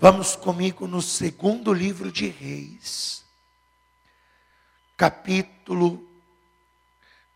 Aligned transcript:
Vamos 0.00 0.34
comigo 0.34 0.86
no 0.88 1.02
segundo 1.02 1.74
livro 1.74 2.10
de 2.10 2.26
Reis, 2.26 3.22
capítulo 4.96 6.08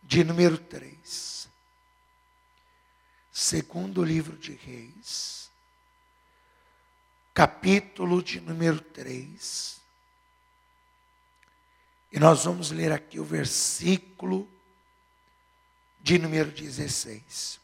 de 0.02 0.24
número 0.24 0.56
3. 0.56 1.46
Segundo 3.30 4.02
livro 4.02 4.38
de 4.38 4.54
Reis, 4.54 5.50
capítulo 7.34 8.22
de 8.22 8.40
número 8.40 8.80
3. 8.80 9.82
E 12.12 12.18
nós 12.18 12.46
vamos 12.46 12.70
ler 12.70 12.92
aqui 12.92 13.20
o 13.20 13.24
versículo 13.26 14.48
de 16.00 16.18
número 16.18 16.50
16. 16.50 17.60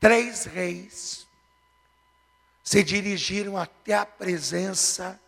Três 0.00 0.46
reis 0.46 1.28
se 2.62 2.82
dirigiram 2.82 3.56
até 3.56 3.94
a 3.94 4.06
presença 4.06 5.20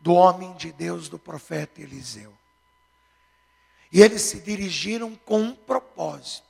do 0.00 0.12
homem 0.14 0.54
de 0.56 0.72
Deus, 0.72 1.08
do 1.08 1.18
profeta 1.18 1.80
Eliseu. 1.80 2.36
E 3.92 4.02
eles 4.02 4.22
se 4.22 4.40
dirigiram 4.40 5.16
com 5.16 5.40
um 5.40 5.54
propósito 5.54 6.46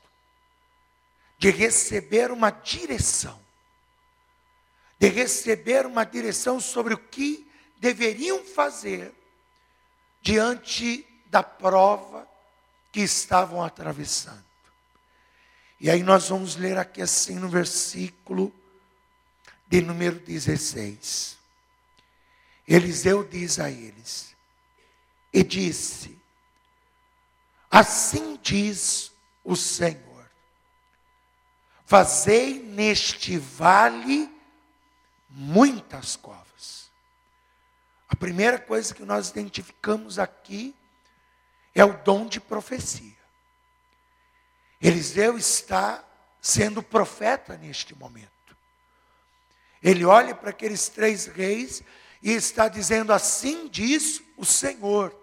de 1.38 1.50
receber 1.50 2.30
uma 2.30 2.50
direção, 2.50 3.40
de 4.98 5.08
receber 5.08 5.86
uma 5.86 6.04
direção 6.04 6.60
sobre 6.60 6.92
o 6.92 6.98
que 6.98 7.50
deveriam 7.78 8.44
fazer 8.44 9.14
diante 10.20 11.06
da 11.26 11.42
prova 11.42 12.28
que 12.92 13.00
estavam 13.00 13.62
atravessando. 13.64 14.44
E 15.80 15.88
aí 15.88 16.02
nós 16.02 16.28
vamos 16.28 16.56
ler 16.56 16.76
aqui 16.76 17.00
assim 17.00 17.36
no 17.36 17.48
versículo 17.48 18.52
de 19.70 19.80
número 19.80 20.18
16. 20.18 21.38
Eliseu 22.66 23.22
diz 23.22 23.60
a 23.60 23.70
eles, 23.70 24.34
e 25.32 25.44
disse: 25.44 26.20
Assim 27.70 28.36
diz 28.42 29.12
o 29.44 29.54
Senhor: 29.54 30.28
Fazei 31.86 32.60
neste 32.60 33.38
vale 33.38 34.28
muitas 35.28 36.16
covas. 36.16 36.90
A 38.08 38.16
primeira 38.16 38.58
coisa 38.58 38.92
que 38.92 39.04
nós 39.04 39.30
identificamos 39.30 40.18
aqui 40.18 40.74
é 41.72 41.84
o 41.84 42.02
dom 42.02 42.26
de 42.26 42.40
profecia. 42.40 43.20
Eliseu 44.82 45.38
está 45.38 46.04
sendo 46.40 46.82
profeta 46.82 47.56
neste 47.56 47.94
momento. 47.94 48.39
Ele 49.82 50.04
olha 50.04 50.34
para 50.34 50.50
aqueles 50.50 50.88
três 50.88 51.26
reis 51.26 51.82
e 52.22 52.32
está 52.32 52.68
dizendo: 52.68 53.12
Assim 53.12 53.68
diz 53.68 54.22
o 54.36 54.44
Senhor: 54.44 55.14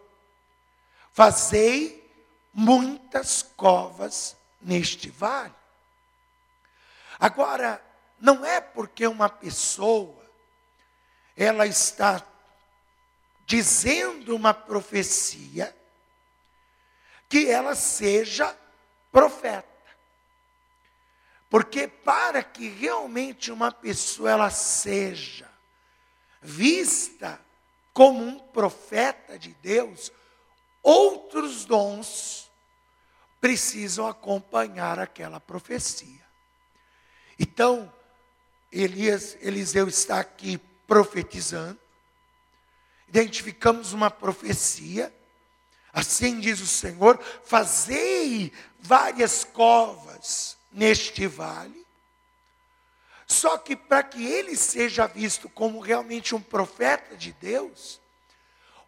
Fazei 1.12 2.08
muitas 2.54 3.44
covas 3.44 4.36
neste 4.62 5.10
vale. 5.10 5.54
Agora, 7.20 7.84
não 8.20 8.46
é 8.46 8.60
porque 8.60 9.06
uma 9.06 9.30
pessoa 9.30 10.26
ela 11.36 11.68
está 11.68 12.24
dizendo 13.46 14.36
uma 14.36 14.54
profecia 14.54 15.76
que 17.30 17.50
ela 17.50 17.76
seja 17.76 18.58
profeta. 19.12 19.77
Porque 21.50 21.88
para 21.88 22.44
que 22.44 22.68
realmente 22.68 23.52
uma 23.52 23.72
pessoa 23.72 24.32
ela 24.32 24.50
seja 24.50 25.50
vista 26.42 27.40
como 27.94 28.24
um 28.24 28.40
profeta 28.40 29.40
de 29.40 29.54
Deus, 29.56 30.12
outros 30.84 31.66
dons 31.66 32.52
precisam 33.40 34.08
acompanhar 34.08 35.00
aquela 35.00 35.40
profecia. 35.40 36.26
Então, 37.40 37.92
Elias, 38.72 39.38
Eliseu 39.40 39.88
está 39.88 40.20
aqui 40.20 40.58
profetizando, 40.86 41.80
identificamos 43.08 43.94
uma 43.94 44.12
profecia, 44.12 45.14
assim 45.94 46.40
diz 46.40 46.60
o 46.60 46.68
Senhor: 46.68 47.20
fazei 47.44 48.52
várias 48.80 49.44
covas 49.44 50.57
neste 50.72 51.28
vale. 51.28 51.86
Só 53.28 53.58
que 53.58 53.76
para 53.76 54.04
que 54.04 54.26
ele 54.26 54.56
seja 54.56 55.06
visto 55.06 55.50
como 55.50 55.80
realmente 55.80 56.34
um 56.34 56.42
profeta 56.42 57.16
de 57.16 57.34
Deus, 57.34 58.00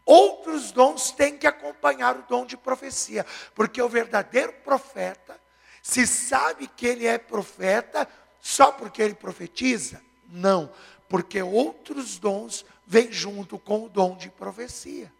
outros 0.05 0.71
dons 0.71 1.11
têm 1.11 1.37
que 1.37 1.45
acompanhar 1.45 2.17
o 2.17 2.23
dom 2.23 2.45
de 2.45 2.55
profecia, 2.55 3.25
porque 3.53 3.81
o 3.81 3.89
verdadeiro 3.89 4.53
profeta 4.63 5.39
se 5.83 6.07
sabe 6.07 6.67
que 6.67 6.87
ele 6.87 7.05
é 7.05 7.17
profeta 7.17 8.07
só 8.41 8.71
porque 8.71 9.01
ele 9.01 9.15
profetiza? 9.15 10.01
Não, 10.27 10.71
porque 11.09 11.41
outros 11.41 12.17
dons 12.17 12.65
vêm 12.85 13.11
junto 13.11 13.59
com 13.59 13.83
o 13.83 13.89
dom 13.89 14.15
de 14.15 14.29
profecia. 14.29 15.11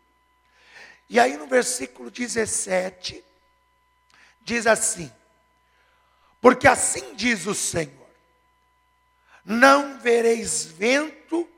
E 1.09 1.19
aí 1.19 1.36
no 1.36 1.48
versículo 1.48 2.09
17, 2.09 3.24
diz 4.42 4.66
assim: 4.66 5.12
porque 6.42 6.68
assim 6.68 7.16
diz 7.16 7.46
o 7.46 7.54
Senhor: 7.54 8.10
não 9.44 10.00
vereis 10.00 10.66
vento 10.66 11.50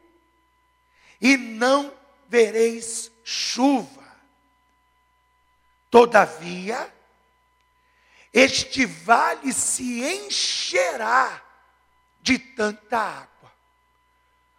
e 1.20 1.38
não 1.38 1.94
vereis 2.28 3.12
chuva. 3.24 4.02
Todavia, 5.90 6.92
este 8.34 8.86
vale 8.86 9.52
se 9.52 10.02
encherá 10.02 11.42
de 12.22 12.40
tanta 12.40 12.98
água. 12.98 13.52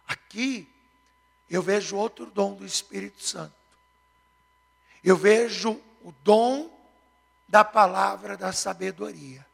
Aqui 0.07 0.69
eu 1.49 1.61
vejo 1.61 1.95
outro 1.95 2.27
dom 2.27 2.53
do 2.53 2.65
Espírito 2.65 3.23
Santo. 3.23 3.55
Eu 5.03 5.17
vejo 5.17 5.81
o 6.03 6.11
dom 6.23 6.71
da 7.47 7.63
palavra 7.63 8.37
da 8.37 8.53
sabedoria. 8.53 9.45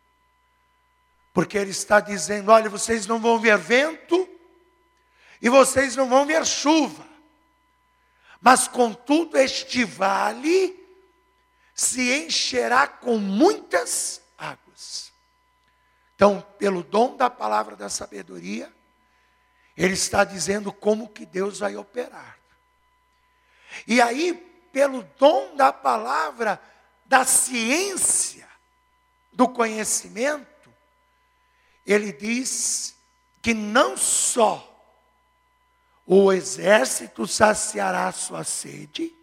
Porque 1.39 1.57
ele 1.57 1.72
está 1.72 2.01
dizendo: 2.01 2.51
olha, 2.51 2.69
vocês 2.69 3.07
não 3.07 3.17
vão 3.17 3.39
ver 3.39 3.57
vento 3.57 4.27
e 5.41 5.47
vocês 5.47 5.95
não 5.95 6.09
vão 6.09 6.25
ver 6.25 6.45
chuva. 6.45 7.07
Mas 8.41 8.67
contudo, 8.67 9.38
este 9.38 9.85
vale 9.85 10.78
se 11.73 12.25
encherá 12.25 12.89
com 12.89 13.17
muitas 13.17 14.22
águas. 14.38 15.13
Então, 16.13 16.45
pelo 16.57 16.83
dom 16.83 17.16
da 17.16 17.29
palavra 17.29 17.78
da 17.78 17.88
sabedoria, 17.88 18.69
ele 19.78 19.94
está 19.94 20.25
dizendo 20.25 20.73
como 20.73 21.07
que 21.07 21.25
Deus 21.25 21.59
vai 21.59 21.78
operar. 21.78 22.38
E 23.88 24.01
aí, 24.01 24.33
pelo 24.73 25.03
dom 25.17 25.55
da 25.55 25.72
palavra 25.72 26.61
da 27.05 27.23
ciência, 27.23 28.45
do 29.31 29.47
conhecimento, 29.47 30.59
ele 31.91 32.13
diz 32.13 32.95
que 33.41 33.53
não 33.53 33.97
só 33.97 34.66
o 36.05 36.31
exército 36.31 37.25
saciará 37.25 38.11
sua 38.11 38.44
sede, 38.44 39.16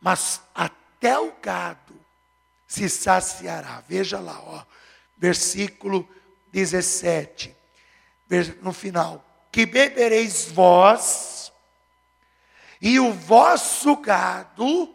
mas 0.00 0.42
até 0.54 1.18
o 1.18 1.32
gado 1.40 1.98
se 2.66 2.88
saciará. 2.88 3.82
Veja 3.88 4.20
lá, 4.20 4.40
ó, 4.40 4.64
versículo 5.16 6.08
17, 6.52 7.56
no 8.60 8.72
final: 8.72 9.24
Que 9.50 9.64
bebereis 9.64 10.50
vós, 10.50 11.52
e 12.80 13.00
o 13.00 13.12
vosso 13.12 13.96
gado, 13.96 14.94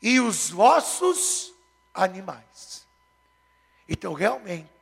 e 0.00 0.20
os 0.20 0.50
vossos 0.50 1.52
animais. 1.92 2.86
Então, 3.88 4.12
realmente, 4.12 4.77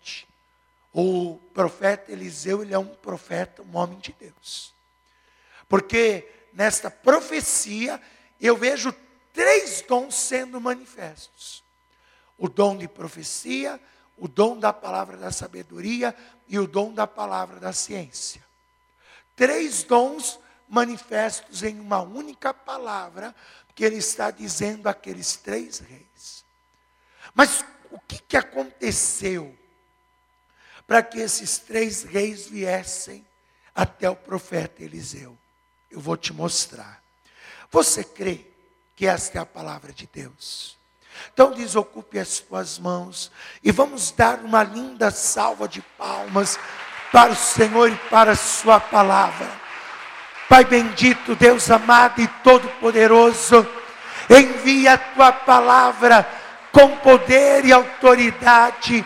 o 0.98 1.36
profeta 1.52 2.10
Eliseu, 2.10 2.62
ele 2.62 2.72
é 2.72 2.78
um 2.78 2.86
profeta, 2.86 3.60
um 3.60 3.76
homem 3.76 3.98
de 3.98 4.16
Deus. 4.18 4.72
Porque 5.68 6.26
nesta 6.54 6.90
profecia 6.90 8.00
eu 8.40 8.56
vejo 8.56 8.94
três 9.30 9.82
dons 9.82 10.14
sendo 10.14 10.58
manifestos: 10.58 11.62
o 12.38 12.48
dom 12.48 12.78
de 12.78 12.88
profecia, 12.88 13.78
o 14.16 14.26
dom 14.26 14.58
da 14.58 14.72
palavra 14.72 15.18
da 15.18 15.30
sabedoria 15.30 16.16
e 16.48 16.58
o 16.58 16.66
dom 16.66 16.94
da 16.94 17.06
palavra 17.06 17.60
da 17.60 17.74
ciência. 17.74 18.42
Três 19.36 19.82
dons 19.82 20.40
manifestos 20.66 21.62
em 21.62 21.78
uma 21.78 22.00
única 22.00 22.54
palavra 22.54 23.34
que 23.74 23.84
ele 23.84 23.96
está 23.96 24.30
dizendo 24.30 24.88
àqueles 24.88 25.36
três 25.36 25.78
reis. 25.78 26.42
Mas 27.34 27.62
o 27.90 28.00
que, 28.00 28.18
que 28.18 28.36
aconteceu? 28.38 29.54
Para 30.86 31.02
que 31.02 31.18
esses 31.18 31.58
três 31.58 32.04
reis 32.04 32.46
viessem 32.46 33.24
até 33.74 34.08
o 34.08 34.16
profeta 34.16 34.82
Eliseu. 34.82 35.36
Eu 35.90 36.00
vou 36.00 36.16
te 36.16 36.32
mostrar. 36.32 37.02
Você 37.70 38.04
crê 38.04 38.46
que 38.94 39.06
esta 39.06 39.38
é 39.38 39.40
a 39.42 39.46
palavra 39.46 39.92
de 39.92 40.08
Deus? 40.12 40.76
Então 41.32 41.52
desocupe 41.52 42.18
as 42.18 42.40
tuas 42.40 42.78
mãos 42.78 43.32
e 43.62 43.72
vamos 43.72 44.10
dar 44.10 44.38
uma 44.40 44.62
linda 44.62 45.10
salva 45.10 45.66
de 45.66 45.80
palmas 45.98 46.58
para 47.10 47.32
o 47.32 47.36
Senhor 47.36 47.90
e 47.90 47.96
para 48.10 48.32
a 48.32 48.36
sua 48.36 48.78
palavra. 48.78 49.48
Pai 50.48 50.64
bendito, 50.64 51.34
Deus 51.34 51.70
amado 51.70 52.20
e 52.20 52.28
todo-poderoso, 52.44 53.66
envia 54.30 54.92
a 54.92 54.98
tua 54.98 55.32
palavra 55.32 56.28
com 56.70 56.96
poder 56.98 57.64
e 57.64 57.72
autoridade 57.72 59.04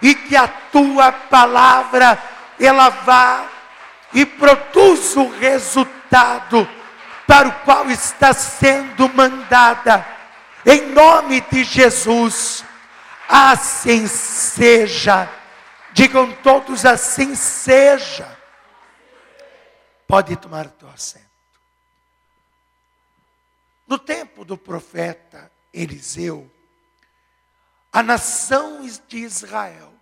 e 0.00 0.14
que 0.14 0.36
a 0.36 0.48
tua 0.48 1.12
palavra 1.12 2.18
ela 2.58 2.88
vá 2.90 3.46
e 4.12 4.24
produza 4.24 5.20
o 5.20 5.30
resultado 5.30 6.68
para 7.26 7.48
o 7.48 7.52
qual 7.64 7.90
está 7.90 8.32
sendo 8.32 9.08
mandada 9.08 10.04
em 10.64 10.88
nome 10.88 11.40
de 11.40 11.64
Jesus, 11.64 12.64
assim 13.28 14.06
seja. 14.06 15.28
Digam 15.92 16.32
todos 16.42 16.84
assim 16.84 17.34
seja. 17.34 18.38
Pode 20.06 20.36
tomar 20.36 20.66
o 20.66 20.70
teu 20.70 20.88
assento. 20.88 21.30
No 23.86 23.98
tempo 23.98 24.44
do 24.44 24.56
profeta 24.56 25.50
Eliseu, 25.72 26.50
a 27.92 28.02
nação 28.02 28.86
de 29.08 29.18
Israel 29.18 29.92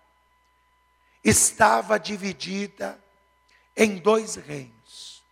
estava 1.25 1.99
dividida 1.99 3.03
em 3.77 3.97
dois 3.97 4.35
reinos. 4.37 5.23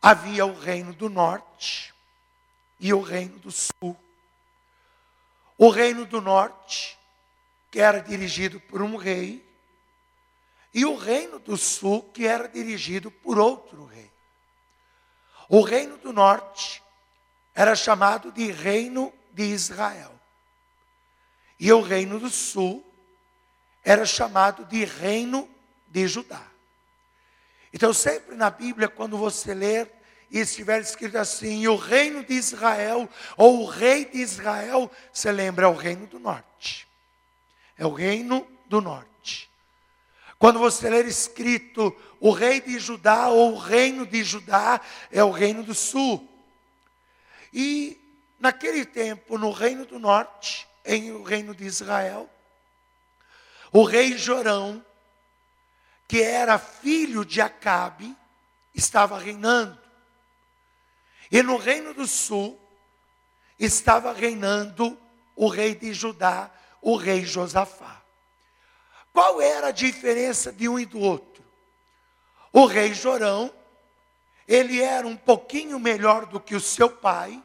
Havia 0.00 0.46
o 0.46 0.58
reino 0.58 0.92
do 0.92 1.08
norte 1.08 1.94
e 2.80 2.92
o 2.92 3.00
reino 3.00 3.38
do 3.38 3.50
sul. 3.50 3.96
O 5.56 5.68
reino 5.68 6.04
do 6.04 6.20
norte, 6.20 6.98
que 7.70 7.80
era 7.80 8.00
dirigido 8.00 8.58
por 8.60 8.82
um 8.82 8.96
rei, 8.96 9.44
e 10.72 10.84
o 10.84 10.96
reino 10.96 11.38
do 11.38 11.56
sul, 11.56 12.02
que 12.12 12.26
era 12.26 12.48
dirigido 12.48 13.10
por 13.10 13.38
outro 13.38 13.84
rei. 13.84 14.10
O 15.48 15.60
reino 15.60 15.96
do 15.98 16.12
norte 16.12 16.82
era 17.54 17.76
chamado 17.76 18.32
de 18.32 18.50
Reino 18.50 19.12
de 19.32 19.44
Israel. 19.44 20.13
E 21.64 21.72
o 21.72 21.80
reino 21.80 22.20
do 22.20 22.28
sul 22.28 22.84
era 23.82 24.04
chamado 24.04 24.66
de 24.66 24.84
Reino 24.84 25.48
de 25.88 26.06
Judá. 26.06 26.46
Então, 27.72 27.90
sempre 27.94 28.36
na 28.36 28.50
Bíblia, 28.50 28.86
quando 28.86 29.16
você 29.16 29.54
ler 29.54 29.90
e 30.30 30.40
estiver 30.40 30.82
escrito 30.82 31.16
assim, 31.16 31.66
o 31.66 31.74
reino 31.74 32.22
de 32.22 32.34
Israel, 32.34 33.08
ou 33.34 33.62
o 33.62 33.64
rei 33.64 34.04
de 34.04 34.18
Israel, 34.18 34.90
você 35.10 35.32
lembra, 35.32 35.64
é 35.64 35.68
o 35.70 35.74
reino 35.74 36.06
do 36.06 36.18
norte. 36.18 36.86
É 37.78 37.86
o 37.86 37.94
reino 37.94 38.46
do 38.66 38.82
norte. 38.82 39.50
Quando 40.38 40.58
você 40.58 40.90
ler 40.90 41.06
escrito 41.06 41.96
o 42.20 42.30
rei 42.30 42.60
de 42.60 42.78
Judá 42.78 43.28
ou 43.28 43.54
o 43.54 43.58
reino 43.58 44.06
de 44.06 44.22
Judá, 44.22 44.82
é 45.10 45.24
o 45.24 45.30
reino 45.30 45.62
do 45.62 45.74
sul. 45.74 46.28
E 47.54 47.98
naquele 48.38 48.84
tempo, 48.84 49.38
no 49.38 49.50
reino 49.50 49.86
do 49.86 49.98
norte, 49.98 50.68
em 50.84 51.12
o 51.12 51.22
reino 51.22 51.54
de 51.54 51.64
Israel, 51.64 52.28
o 53.72 53.84
rei 53.84 54.16
Jorão, 54.16 54.84
que 56.06 56.22
era 56.22 56.58
filho 56.58 57.24
de 57.24 57.40
Acabe, 57.40 58.16
estava 58.74 59.18
reinando. 59.18 59.78
E 61.30 61.42
no 61.42 61.56
reino 61.56 61.94
do 61.94 62.06
sul 62.06 62.60
estava 63.58 64.12
reinando 64.12 64.98
o 65.34 65.48
rei 65.48 65.74
de 65.74 65.92
Judá, 65.92 66.50
o 66.80 66.96
rei 66.96 67.24
Josafá. 67.24 68.02
Qual 69.12 69.40
era 69.40 69.68
a 69.68 69.72
diferença 69.72 70.52
de 70.52 70.68
um 70.68 70.78
e 70.78 70.84
do 70.84 70.98
outro? 70.98 71.44
O 72.52 72.66
rei 72.66 72.92
Jorão, 72.92 73.52
ele 74.46 74.80
era 74.80 75.06
um 75.06 75.16
pouquinho 75.16 75.78
melhor 75.78 76.26
do 76.26 76.38
que 76.38 76.54
o 76.54 76.60
seu 76.60 76.90
pai, 76.90 77.42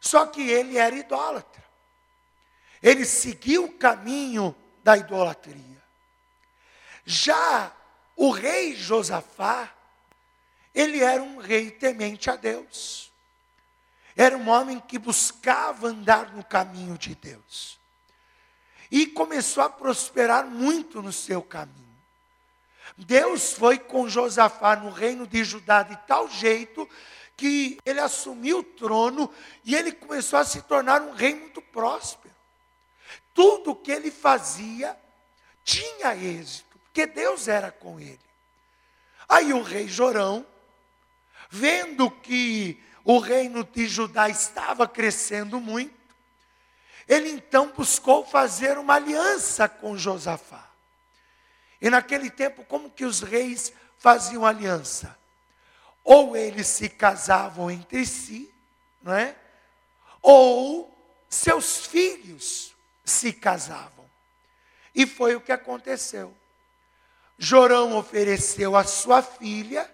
só 0.00 0.26
que 0.26 0.42
ele 0.42 0.76
era 0.76 0.94
idólatra. 0.94 1.65
Ele 2.82 3.04
seguiu 3.04 3.64
o 3.64 3.72
caminho 3.72 4.54
da 4.82 4.96
idolatria. 4.96 5.82
Já 7.04 7.72
o 8.16 8.30
rei 8.30 8.74
Josafá, 8.74 9.72
ele 10.74 11.02
era 11.02 11.22
um 11.22 11.38
rei 11.38 11.70
temente 11.70 12.30
a 12.30 12.36
Deus. 12.36 13.12
Era 14.16 14.36
um 14.36 14.48
homem 14.48 14.80
que 14.80 14.98
buscava 14.98 15.88
andar 15.88 16.32
no 16.32 16.42
caminho 16.42 16.96
de 16.96 17.14
Deus. 17.14 17.78
E 18.90 19.06
começou 19.06 19.62
a 19.62 19.68
prosperar 19.68 20.46
muito 20.46 21.02
no 21.02 21.12
seu 21.12 21.42
caminho. 21.42 21.86
Deus 22.96 23.52
foi 23.52 23.78
com 23.78 24.08
Josafá 24.08 24.76
no 24.76 24.90
reino 24.90 25.26
de 25.26 25.44
Judá 25.44 25.82
de 25.82 25.96
tal 26.06 26.28
jeito 26.28 26.88
que 27.36 27.78
ele 27.84 28.00
assumiu 28.00 28.60
o 28.60 28.64
trono 28.64 29.30
e 29.64 29.74
ele 29.74 29.92
começou 29.92 30.38
a 30.38 30.44
se 30.44 30.62
tornar 30.62 31.02
um 31.02 31.12
rei 31.12 31.34
muito 31.34 31.60
próspero. 31.60 32.25
Tudo 33.36 33.76
que 33.76 33.92
ele 33.92 34.10
fazia 34.10 34.98
tinha 35.62 36.16
êxito, 36.16 36.78
porque 36.78 37.06
Deus 37.06 37.48
era 37.48 37.70
com 37.70 38.00
ele. 38.00 38.18
Aí 39.28 39.52
o 39.52 39.62
rei 39.62 39.86
Jorão 39.86 40.46
vendo 41.50 42.10
que 42.10 42.82
o 43.04 43.18
reino 43.18 43.62
de 43.62 43.86
Judá 43.86 44.30
estava 44.30 44.88
crescendo 44.88 45.60
muito, 45.60 45.94
ele 47.06 47.28
então 47.28 47.70
buscou 47.76 48.24
fazer 48.24 48.78
uma 48.78 48.94
aliança 48.94 49.68
com 49.68 49.98
Josafá. 49.98 50.70
E 51.78 51.90
naquele 51.90 52.30
tempo, 52.30 52.64
como 52.64 52.88
que 52.90 53.04
os 53.04 53.20
reis 53.20 53.70
faziam 53.98 54.46
aliança? 54.46 55.14
Ou 56.02 56.34
eles 56.34 56.68
se 56.68 56.88
casavam 56.88 57.70
entre 57.70 58.06
si, 58.06 58.50
não 59.02 59.12
é? 59.12 59.36
Ou 60.22 60.90
seus 61.28 61.84
filhos 61.84 62.74
se 63.06 63.32
casavam. 63.32 64.04
E 64.94 65.06
foi 65.06 65.36
o 65.36 65.40
que 65.40 65.52
aconteceu. 65.52 66.36
Jorão 67.38 67.96
ofereceu 67.96 68.76
a 68.76 68.84
sua 68.84 69.22
filha 69.22 69.88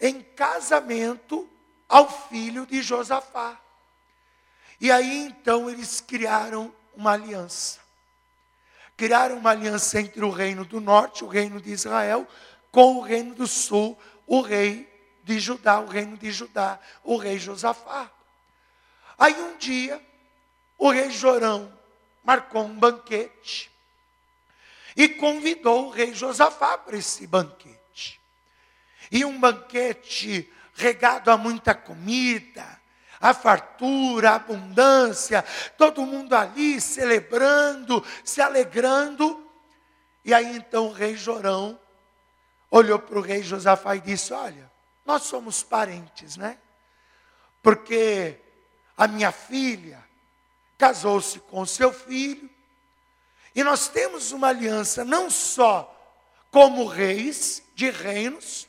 em 0.00 0.20
casamento 0.20 1.48
ao 1.88 2.28
filho 2.28 2.66
de 2.66 2.82
Josafá. 2.82 3.58
E 4.80 4.92
aí 4.92 5.26
então 5.26 5.70
eles 5.70 6.00
criaram 6.00 6.74
uma 6.94 7.12
aliança. 7.12 7.80
Criaram 8.96 9.38
uma 9.38 9.50
aliança 9.50 10.00
entre 10.00 10.24
o 10.24 10.30
reino 10.30 10.64
do 10.64 10.80
norte, 10.80 11.24
o 11.24 11.28
reino 11.28 11.60
de 11.60 11.70
Israel, 11.70 12.28
com 12.70 12.96
o 12.96 13.00
reino 13.00 13.34
do 13.34 13.46
sul, 13.46 13.98
o 14.26 14.40
rei 14.40 14.92
de 15.22 15.38
Judá, 15.38 15.80
o 15.80 15.86
reino 15.86 16.16
de 16.16 16.30
Judá, 16.30 16.78
o 17.02 17.16
rei 17.16 17.38
Josafá. 17.38 18.10
Aí 19.16 19.34
um 19.34 19.56
dia, 19.56 20.04
o 20.76 20.90
rei 20.90 21.10
Jorão 21.10 21.72
marcou 22.24 22.64
um 22.64 22.78
banquete 22.78 23.70
e 24.96 25.08
convidou 25.08 25.86
o 25.86 25.90
rei 25.90 26.14
Josafá 26.14 26.78
para 26.78 26.96
esse 26.96 27.26
banquete 27.26 28.20
e 29.10 29.24
um 29.24 29.38
banquete 29.38 30.50
regado 30.74 31.30
a 31.30 31.36
muita 31.36 31.74
comida, 31.74 32.80
a 33.20 33.32
fartura, 33.32 34.30
a 34.30 34.34
abundância, 34.36 35.44
todo 35.76 36.04
mundo 36.06 36.34
ali 36.34 36.80
celebrando, 36.80 38.04
se 38.24 38.40
alegrando. 38.40 39.48
E 40.24 40.32
aí 40.34 40.56
então 40.56 40.88
o 40.88 40.92
rei 40.92 41.16
Jorão 41.16 41.78
olhou 42.70 42.98
para 42.98 43.18
o 43.18 43.22
rei 43.22 43.42
Josafá 43.42 43.94
e 43.96 44.00
disse: 44.00 44.32
Olha, 44.32 44.70
nós 45.04 45.22
somos 45.22 45.62
parentes, 45.62 46.36
né? 46.36 46.58
Porque 47.62 48.40
a 48.96 49.06
minha 49.06 49.32
filha 49.32 50.04
casou-se 50.78 51.38
com 51.40 51.64
seu 51.64 51.92
filho, 51.92 52.50
e 53.54 53.62
nós 53.62 53.88
temos 53.88 54.32
uma 54.32 54.48
aliança 54.48 55.04
não 55.04 55.30
só 55.30 55.90
como 56.50 56.86
reis 56.86 57.62
de 57.74 57.90
reinos, 57.90 58.68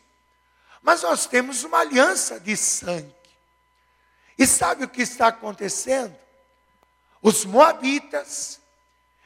mas 0.82 1.02
nós 1.02 1.26
temos 1.26 1.64
uma 1.64 1.80
aliança 1.80 2.40
de 2.40 2.56
sangue. 2.56 3.14
E 4.38 4.46
sabe 4.46 4.84
o 4.84 4.90
que 4.90 5.02
está 5.02 5.28
acontecendo? 5.28 6.16
Os 7.22 7.46
moabitas, 7.46 8.62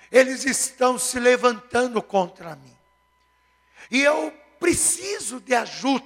eles 0.10 0.46
estão 0.46 0.98
se 0.98 1.20
levantando 1.20 2.02
contra 2.02 2.56
mim. 2.56 2.78
E 3.92 4.02
eu 4.02 4.32
preciso 4.60 5.42
de 5.42 5.54
ajuda 5.54 6.06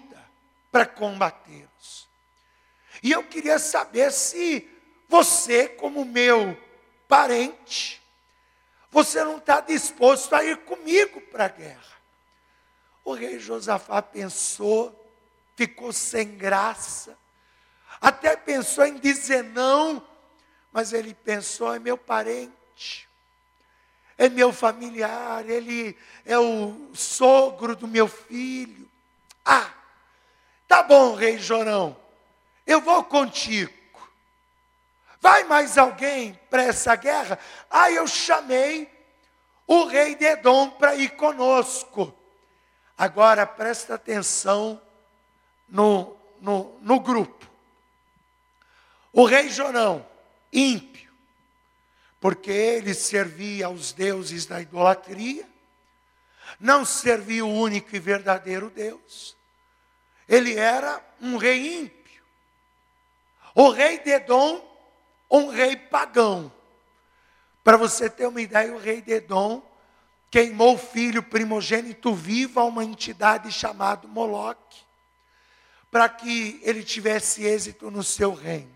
para 0.71 0.85
combatê-los. 0.85 2.07
E 3.03 3.11
eu 3.11 3.23
queria 3.23 3.59
saber 3.59 4.11
se 4.11 4.67
você, 5.13 5.70
como 5.70 6.03
meu 6.03 6.58
parente, 7.08 8.01
você 8.89 9.24
não 9.24 9.38
está 9.38 9.60
disposto 9.60 10.34
a 10.34 10.43
ir 10.43 10.58
comigo 10.63 11.22
para 11.22 11.46
a 11.46 11.50
guerra. 11.50 12.01
O 13.05 13.13
rei 13.13 13.38
Josafá 13.38 14.01
pensou, 14.01 15.13
ficou 15.55 15.93
sem 15.93 16.36
graça, 16.36 17.15
até 18.01 18.36
pensou 18.36 18.88
em 18.88 18.98
dizer 18.98 19.43
não, 19.43 20.03
mas 20.72 20.93
ele 20.93 21.13
pensou: 21.13 21.72
é 21.72 21.77
meu 21.77 21.96
parente, 21.96 23.08
é 24.17 24.27
meu 24.29 24.51
familiar, 24.51 25.48
ele 25.48 25.96
é 26.25 26.39
o 26.39 26.89
sogro 26.96 27.75
do 27.75 27.88
meu 27.88 28.08
filho. 28.08 28.89
Ah, 29.46 29.72
tá 30.67 30.82
bom, 30.82 31.13
rei 31.13 31.38
Jorão, 31.38 31.96
eu 32.65 32.82
vou 32.82 33.03
contigo. 33.03 33.82
Vai 35.23 35.45
mais 35.45 35.77
alguém 35.77 36.37
para 36.49 36.63
essa 36.63 36.97
guerra? 36.97 37.39
Ah, 37.69 37.89
eu 37.89 38.05
chamei 38.05 38.91
o 39.65 39.85
rei 39.85 40.15
de 40.15 40.25
Edom 40.25 40.69
para 40.71 40.95
ir 40.95 41.11
conosco. 41.11 42.13
Agora 42.97 43.47
presta 43.47 43.95
atenção 43.95 44.81
no, 45.69 46.13
no, 46.41 46.77
no 46.81 46.99
grupo. 46.99 47.49
O 49.13 49.23
rei 49.23 49.47
Jorão, 49.47 50.05
ímpio, 50.51 51.13
porque 52.19 52.51
ele 52.51 52.93
servia 52.93 53.67
aos 53.67 53.93
deuses 53.93 54.45
da 54.45 54.59
idolatria, 54.59 55.47
não 56.59 56.83
servia 56.83 57.45
o 57.45 57.49
único 57.49 57.95
e 57.95 57.99
verdadeiro 57.99 58.69
Deus. 58.69 59.37
Ele 60.27 60.59
era 60.59 61.01
um 61.21 61.37
rei 61.37 61.77
ímpio. 61.77 62.23
O 63.55 63.69
rei 63.69 63.99
de 63.99 64.09
um 65.33 65.49
rei 65.49 65.75
pagão. 65.75 66.53
Para 67.63 67.75
você 67.75 68.07
ter 68.09 68.27
uma 68.27 68.39
ideia, 68.39 68.71
o 68.71 68.77
rei 68.77 69.01
de 69.01 69.13
Edom 69.13 69.63
queimou 70.29 70.75
o 70.75 70.77
filho 70.77 71.23
primogênito 71.23 72.13
vivo 72.13 72.59
a 72.59 72.65
uma 72.65 72.83
entidade 72.83 73.51
chamada 73.51 74.07
Moloque, 74.07 74.81
para 75.89 76.07
que 76.07 76.59
ele 76.63 76.83
tivesse 76.83 77.43
êxito 77.43 77.89
no 77.89 78.03
seu 78.03 78.33
reino. 78.33 78.73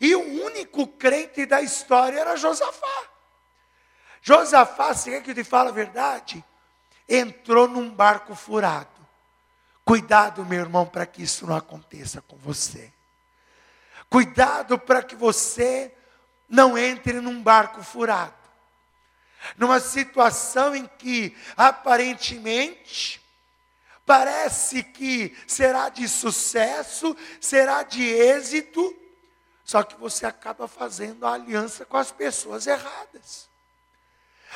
E 0.00 0.14
o 0.14 0.44
único 0.44 0.86
crente 0.86 1.46
da 1.46 1.60
história 1.62 2.18
era 2.18 2.36
Josafá. 2.36 3.08
Josafá, 4.20 4.94
se 4.94 5.14
é 5.14 5.20
que 5.20 5.30
eu 5.30 5.34
te 5.34 5.44
falo 5.44 5.68
a 5.68 5.72
verdade, 5.72 6.44
entrou 7.08 7.68
num 7.68 7.88
barco 7.90 8.34
furado. 8.34 8.88
Cuidado, 9.84 10.44
meu 10.44 10.60
irmão, 10.60 10.84
para 10.84 11.06
que 11.06 11.22
isso 11.22 11.46
não 11.46 11.54
aconteça 11.54 12.20
com 12.20 12.36
você. 12.36 12.92
Cuidado 14.08 14.78
para 14.78 15.02
que 15.02 15.16
você 15.16 15.92
não 16.48 16.78
entre 16.78 17.20
num 17.20 17.42
barco 17.42 17.82
furado. 17.82 18.34
Numa 19.56 19.80
situação 19.80 20.74
em 20.74 20.86
que 20.98 21.36
aparentemente 21.56 23.20
parece 24.04 24.82
que 24.82 25.36
será 25.46 25.88
de 25.88 26.08
sucesso, 26.08 27.16
será 27.40 27.82
de 27.82 28.02
êxito, 28.04 28.94
só 29.64 29.82
que 29.82 29.96
você 29.96 30.24
acaba 30.24 30.68
fazendo 30.68 31.26
a 31.26 31.32
aliança 31.34 31.84
com 31.84 31.96
as 31.96 32.12
pessoas 32.12 32.66
erradas. 32.66 33.48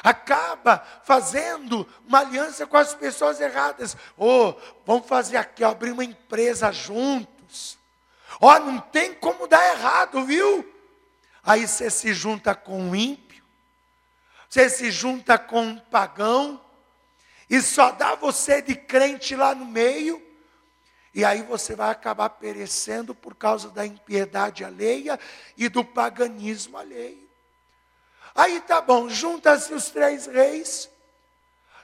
Acaba 0.03 0.79
fazendo 1.05 1.87
uma 2.07 2.21
aliança 2.21 2.67
com 2.67 2.77
as 2.77 2.95
pessoas 2.95 3.41
erradas. 3.41 3.97
Ou 4.17 4.51
oh, 4.51 4.81
vamos 4.87 5.07
fazer 5.07 5.37
aqui, 5.37 5.65
abrir 5.65 5.91
uma 5.91 6.05
empresa 6.05 6.73
juntos. 6.73 7.40
Ó, 8.39 8.59
não 8.59 8.79
tem 8.79 9.15
como 9.15 9.47
dar 9.47 9.75
errado, 9.75 10.25
viu? 10.25 10.71
Aí 11.43 11.67
você 11.67 11.91
se 11.91 12.13
junta 12.13 12.55
com 12.55 12.81
um 12.81 12.95
ímpio, 12.95 13.43
você 14.49 14.69
se 14.69 14.91
junta 14.91 15.39
com 15.39 15.63
um 15.63 15.79
pagão, 15.79 16.61
e 17.49 17.61
só 17.61 17.91
dá 17.91 18.15
você 18.15 18.61
de 18.61 18.75
crente 18.75 19.35
lá 19.35 19.55
no 19.55 19.65
meio, 19.65 20.23
e 21.13 21.25
aí 21.25 21.43
você 21.43 21.75
vai 21.75 21.91
acabar 21.91 22.31
perecendo 22.31 23.15
por 23.15 23.35
causa 23.35 23.69
da 23.71 23.85
impiedade 23.85 24.65
alheia 24.65 25.19
e 25.57 25.69
do 25.69 25.85
paganismo 25.85 26.77
alheio. 26.77 27.29
Aí 28.35 28.61
tá 28.61 28.81
bom, 28.81 29.09
junta-se 29.09 29.75
os 29.75 29.91
três 29.91 30.27
reis. 30.27 30.89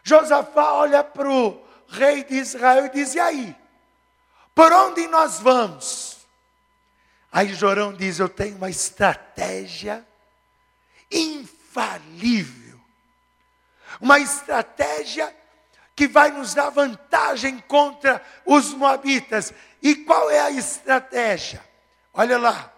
Josafá 0.05 0.75
olha 0.75 1.03
para 1.03 1.29
o 1.29 1.61
rei 1.89 2.23
de 2.23 2.37
Israel 2.37 2.87
e 2.87 2.91
diz: 2.91 3.15
E 3.15 3.21
aí? 3.21 3.57
Por 4.55 4.73
onde 4.73 5.09
nós 5.09 5.41
vamos? 5.41 6.16
Aí 7.31 7.55
Jorão 7.55 7.93
diz: 7.93 8.19
Eu 8.19 8.29
tenho 8.29 8.57
uma 8.57 8.71
estratégia 8.71 10.07
infalível. 11.11 12.81
Uma 14.01 14.19
estratégia 14.19 15.35
que 15.95 16.07
vai 16.07 16.31
nos 16.31 16.55
dar 16.55 16.71
vantagem 16.71 17.59
contra 17.61 18.23
os 18.45 18.75
moabitas. 18.75 19.53
E 19.83 19.95
qual 19.97 20.31
é 20.31 20.41
a 20.41 20.51
estratégia? 20.51 21.65
Olha 22.13 22.39
lá, 22.39 22.73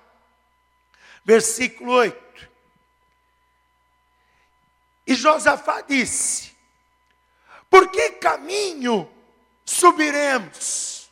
versículo 1.24 1.92
8. 1.92 2.48
E 5.06 5.14
Josafá 5.14 5.80
disse: 5.80 6.52
Por 7.68 7.90
que 7.90 8.10
caminho 8.12 9.10
subiremos? 9.64 11.10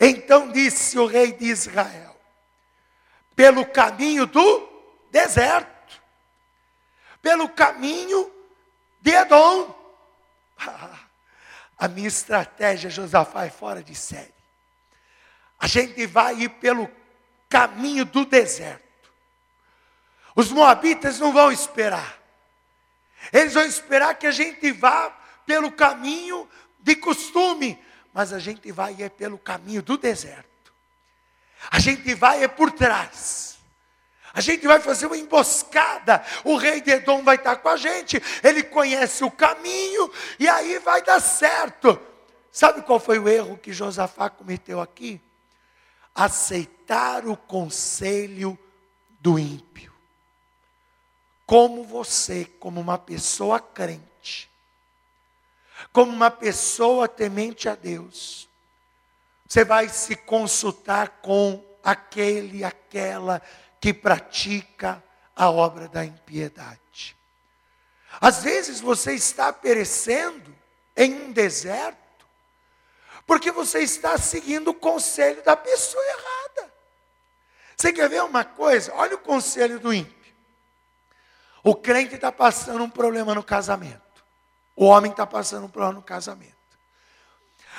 Então 0.00 0.50
disse 0.50 0.98
o 0.98 1.06
rei 1.06 1.32
de 1.32 1.46
Israel: 1.46 2.17
pelo 3.38 3.64
caminho 3.64 4.26
do 4.26 4.68
deserto, 5.12 6.02
pelo 7.22 7.48
caminho 7.48 8.28
de 9.00 9.12
Edom. 9.12 9.72
A 11.78 11.86
minha 11.86 12.08
estratégia, 12.08 12.90
Josafá, 12.90 13.44
é 13.44 13.50
fora 13.50 13.80
de 13.80 13.94
série. 13.94 14.34
A 15.56 15.68
gente 15.68 16.04
vai 16.04 16.34
ir 16.34 16.48
pelo 16.48 16.90
caminho 17.48 18.04
do 18.04 18.24
deserto. 18.24 18.82
Os 20.34 20.50
moabitas 20.50 21.20
não 21.20 21.32
vão 21.32 21.52
esperar. 21.52 22.18
Eles 23.32 23.54
vão 23.54 23.62
esperar 23.62 24.16
que 24.16 24.26
a 24.26 24.32
gente 24.32 24.72
vá 24.72 25.16
pelo 25.46 25.70
caminho 25.70 26.50
de 26.80 26.96
costume, 26.96 27.80
mas 28.12 28.32
a 28.32 28.40
gente 28.40 28.72
vai 28.72 29.00
é 29.00 29.08
pelo 29.08 29.38
caminho 29.38 29.80
do 29.80 29.96
deserto. 29.96 30.47
A 31.70 31.78
gente 31.78 32.14
vai 32.14 32.44
é 32.44 32.48
por 32.48 32.70
trás. 32.70 33.58
A 34.32 34.40
gente 34.40 34.66
vai 34.66 34.80
fazer 34.80 35.06
uma 35.06 35.16
emboscada. 35.16 36.24
O 36.44 36.56
rei 36.56 36.80
de 36.80 36.90
Edom 36.90 37.22
vai 37.22 37.36
estar 37.36 37.56
com 37.56 37.68
a 37.68 37.76
gente. 37.76 38.22
Ele 38.42 38.62
conhece 38.62 39.24
o 39.24 39.30
caminho 39.30 40.10
e 40.38 40.48
aí 40.48 40.78
vai 40.78 41.02
dar 41.02 41.20
certo. 41.20 42.00
Sabe 42.52 42.82
qual 42.82 43.00
foi 43.00 43.18
o 43.18 43.28
erro 43.28 43.58
que 43.58 43.72
Josafá 43.72 44.30
cometeu 44.30 44.80
aqui? 44.80 45.20
Aceitar 46.14 47.26
o 47.26 47.36
conselho 47.36 48.58
do 49.20 49.38
ímpio. 49.38 49.92
Como 51.46 51.84
você, 51.84 52.44
como 52.44 52.80
uma 52.80 52.98
pessoa 52.98 53.58
crente, 53.58 54.50
como 55.92 56.12
uma 56.12 56.30
pessoa 56.30 57.08
temente 57.08 57.68
a 57.68 57.74
Deus, 57.74 58.47
você 59.48 59.64
vai 59.64 59.88
se 59.88 60.14
consultar 60.14 61.20
com 61.22 61.64
aquele, 61.82 62.62
aquela 62.62 63.40
que 63.80 63.94
pratica 63.94 65.02
a 65.34 65.50
obra 65.50 65.88
da 65.88 66.04
impiedade. 66.04 67.16
Às 68.20 68.42
vezes 68.42 68.78
você 68.80 69.14
está 69.14 69.50
perecendo 69.50 70.54
em 70.94 71.14
um 71.14 71.32
deserto, 71.32 71.96
porque 73.26 73.50
você 73.50 73.80
está 73.80 74.18
seguindo 74.18 74.68
o 74.68 74.74
conselho 74.74 75.42
da 75.42 75.56
pessoa 75.56 76.02
errada. 76.04 76.72
Você 77.74 77.92
quer 77.92 78.08
ver 78.08 78.22
uma 78.24 78.44
coisa? 78.44 78.92
Olha 78.94 79.14
o 79.14 79.20
conselho 79.20 79.80
do 79.80 79.94
ímpio. 79.94 80.34
O 81.62 81.74
crente 81.74 82.16
está 82.16 82.30
passando 82.30 82.82
um 82.84 82.90
problema 82.90 83.34
no 83.34 83.42
casamento. 83.42 84.02
O 84.76 84.86
homem 84.86 85.10
está 85.10 85.26
passando 85.26 85.64
um 85.64 85.70
problema 85.70 85.94
no 85.94 86.02
casamento. 86.02 86.57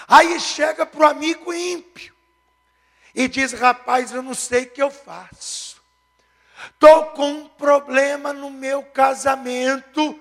Aí 0.10 0.39
chega 0.39 0.88
para 0.88 1.01
o 1.01 1.08
amigo 1.08 1.54
ímpio 1.54 2.16
e 3.13 3.28
diz: 3.28 3.54
Rapaz, 3.54 4.12
eu 4.12 4.24
não 4.24 4.34
sei 4.34 4.63
o 4.63 4.72
que 4.72 4.82
eu 4.82 4.89
faço. 4.89 5.80
Estou 6.72 7.06
com 7.08 7.30
um 7.30 7.48
problema 7.48 8.34
no 8.34 8.50
meu 8.50 8.82
casamento. 8.82 10.20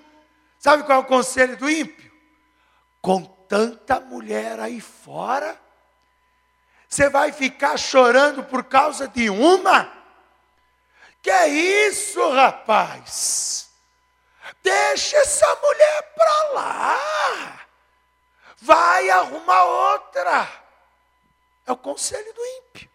Sabe 0.59 0.83
qual 0.83 0.99
é 0.99 1.01
o 1.01 1.07
conselho 1.07 1.57
do 1.57 1.67
ímpio? 1.67 2.11
Com 3.01 3.23
tanta 3.23 3.99
mulher 3.99 4.59
aí 4.59 4.79
fora, 4.79 5.59
você 6.87 7.09
vai 7.09 7.31
ficar 7.31 7.75
chorando 7.77 8.43
por 8.43 8.65
causa 8.65 9.07
de 9.07 9.27
uma? 9.29 9.91
Que 11.21 11.45
isso, 11.47 12.29
rapaz? 12.31 13.69
Deixa 14.61 15.17
essa 15.17 15.47
mulher 15.63 16.13
para 16.15 16.53
lá. 16.53 17.58
Vai 18.61 19.09
arrumar 19.09 19.63
outra. 19.63 20.49
É 21.65 21.71
o 21.71 21.77
conselho 21.77 22.33
do 22.33 22.45
ímpio. 22.45 22.89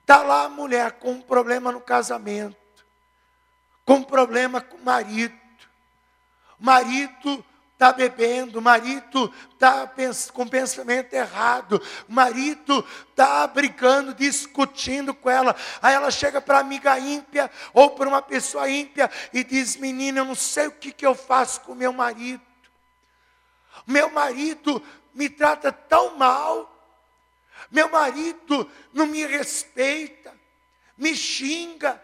Está 0.00 0.22
lá 0.22 0.44
a 0.44 0.48
mulher 0.48 0.92
com 0.92 1.12
um 1.12 1.20
problema 1.20 1.70
no 1.70 1.82
casamento, 1.82 2.56
com 3.84 3.96
um 3.96 4.02
problema 4.02 4.60
com 4.60 4.78
o 4.78 4.84
marido. 4.84 5.36
O 6.58 6.64
marido 6.64 7.44
está 7.74 7.92
bebendo, 7.92 8.58
o 8.58 8.62
marido 8.62 9.32
está 9.52 9.88
com 10.32 10.48
pensamento 10.48 11.12
errado, 11.12 11.80
o 12.08 12.12
marido 12.12 12.84
está 13.10 13.46
brigando, 13.46 14.14
discutindo 14.14 15.12
com 15.12 15.28
ela. 15.28 15.54
Aí 15.82 15.94
ela 15.94 16.10
chega 16.10 16.40
para 16.40 16.58
amiga 16.58 16.98
ímpia 16.98 17.50
ou 17.74 17.90
para 17.90 18.08
uma 18.08 18.22
pessoa 18.22 18.68
ímpia 18.68 19.10
e 19.32 19.44
diz: 19.44 19.76
Menina, 19.76 20.20
eu 20.20 20.24
não 20.24 20.34
sei 20.34 20.68
o 20.68 20.72
que, 20.72 20.90
que 20.90 21.06
eu 21.06 21.14
faço 21.14 21.60
com 21.60 21.74
meu 21.74 21.92
marido. 21.92 22.47
Meu 23.86 24.10
marido 24.10 24.82
me 25.14 25.28
trata 25.28 25.72
tão 25.72 26.16
mal, 26.16 26.74
meu 27.70 27.90
marido 27.90 28.70
não 28.92 29.06
me 29.06 29.26
respeita, 29.26 30.34
me 30.96 31.14
xinga. 31.14 32.02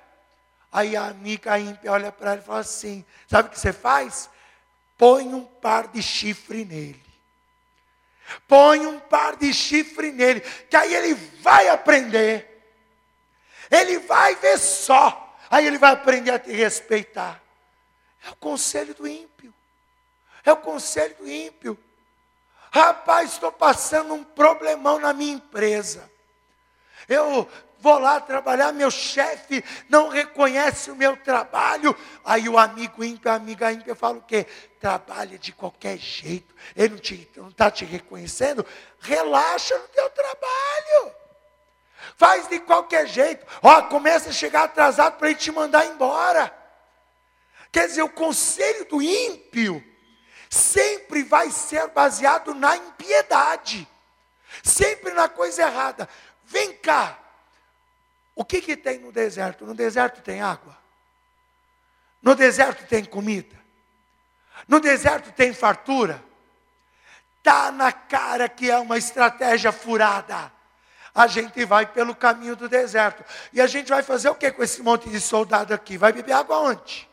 Aí 0.72 0.96
a 0.96 1.06
amiga 1.06 1.58
ímpia 1.58 1.92
olha 1.92 2.10
para 2.10 2.32
ela 2.32 2.40
e 2.40 2.44
fala 2.44 2.58
assim: 2.58 3.04
Sabe 3.28 3.48
o 3.48 3.52
que 3.52 3.60
você 3.60 3.72
faz? 3.72 4.28
Põe 4.98 5.32
um 5.32 5.44
par 5.44 5.86
de 5.88 6.02
chifre 6.02 6.64
nele. 6.64 7.04
Põe 8.48 8.86
um 8.86 8.98
par 8.98 9.36
de 9.36 9.52
chifre 9.52 10.10
nele, 10.10 10.40
que 10.40 10.76
aí 10.76 10.94
ele 10.94 11.14
vai 11.14 11.68
aprender. 11.68 12.50
Ele 13.70 13.98
vai 14.00 14.34
ver 14.36 14.58
só. 14.58 15.36
Aí 15.50 15.66
ele 15.66 15.78
vai 15.78 15.92
aprender 15.92 16.32
a 16.32 16.38
te 16.38 16.50
respeitar. 16.52 17.40
É 18.26 18.30
o 18.30 18.36
conselho 18.36 18.94
do 18.94 19.06
ímpio. 19.06 19.53
É 20.44 20.52
o 20.52 20.56
conselho 20.56 21.14
do 21.16 21.28
ímpio. 21.28 21.78
Rapaz, 22.70 23.32
estou 23.32 23.52
passando 23.52 24.14
um 24.14 24.24
problemão 24.24 24.98
na 24.98 25.12
minha 25.12 25.34
empresa. 25.34 26.10
Eu 27.08 27.48
vou 27.78 27.98
lá 27.98 28.20
trabalhar, 28.20 28.72
meu 28.72 28.90
chefe 28.90 29.62
não 29.88 30.08
reconhece 30.08 30.90
o 30.90 30.96
meu 30.96 31.16
trabalho. 31.16 31.96
Aí 32.24 32.48
o 32.48 32.58
amigo 32.58 33.04
ímpio, 33.04 33.30
a 33.30 33.34
amiga 33.34 33.70
ímpia 33.72 33.94
fala 33.94 34.18
o 34.18 34.22
quê? 34.22 34.46
Trabalha 34.80 35.38
de 35.38 35.52
qualquer 35.52 35.98
jeito, 35.98 36.54
ele 36.74 37.00
não 37.36 37.48
está 37.48 37.70
te 37.70 37.84
reconhecendo. 37.84 38.66
Relaxa 39.00 39.78
no 39.78 39.88
teu 39.88 40.10
trabalho. 40.10 41.14
Faz 42.16 42.48
de 42.48 42.58
qualquer 42.60 43.06
jeito. 43.06 43.46
Ó, 43.62 43.82
começa 43.82 44.30
a 44.30 44.32
chegar 44.32 44.64
atrasado 44.64 45.16
para 45.16 45.30
ele 45.30 45.38
te 45.38 45.52
mandar 45.52 45.86
embora. 45.86 46.52
Quer 47.70 47.86
dizer, 47.86 48.02
o 48.02 48.08
conselho 48.08 48.84
do 48.86 49.00
ímpio 49.00 49.93
sempre 50.54 51.24
vai 51.24 51.50
ser 51.50 51.88
baseado 51.88 52.54
na 52.54 52.76
impiedade. 52.76 53.88
Sempre 54.62 55.12
na 55.12 55.28
coisa 55.28 55.62
errada. 55.62 56.08
Vem 56.44 56.76
cá, 56.76 57.18
o 58.36 58.44
que, 58.44 58.60
que 58.60 58.76
tem 58.76 59.00
no 59.00 59.10
deserto? 59.10 59.66
No 59.66 59.74
deserto 59.74 60.22
tem 60.22 60.40
água. 60.40 60.76
No 62.22 62.34
deserto 62.36 62.86
tem 62.86 63.04
comida. 63.04 63.56
No 64.68 64.78
deserto 64.78 65.32
tem 65.32 65.52
fartura. 65.52 66.22
Está 67.38 67.72
na 67.72 67.92
cara 67.92 68.48
que 68.48 68.70
é 68.70 68.78
uma 68.78 68.96
estratégia 68.96 69.72
furada. 69.72 70.52
A 71.12 71.26
gente 71.26 71.64
vai 71.64 71.84
pelo 71.84 72.14
caminho 72.14 72.54
do 72.54 72.68
deserto. 72.68 73.24
E 73.52 73.60
a 73.60 73.66
gente 73.66 73.88
vai 73.88 74.02
fazer 74.02 74.28
o 74.28 74.34
que 74.34 74.50
com 74.52 74.62
esse 74.62 74.82
monte 74.82 75.08
de 75.10 75.20
soldado 75.20 75.74
aqui? 75.74 75.98
Vai 75.98 76.12
beber 76.12 76.32
água 76.32 76.58
onde? 76.58 77.08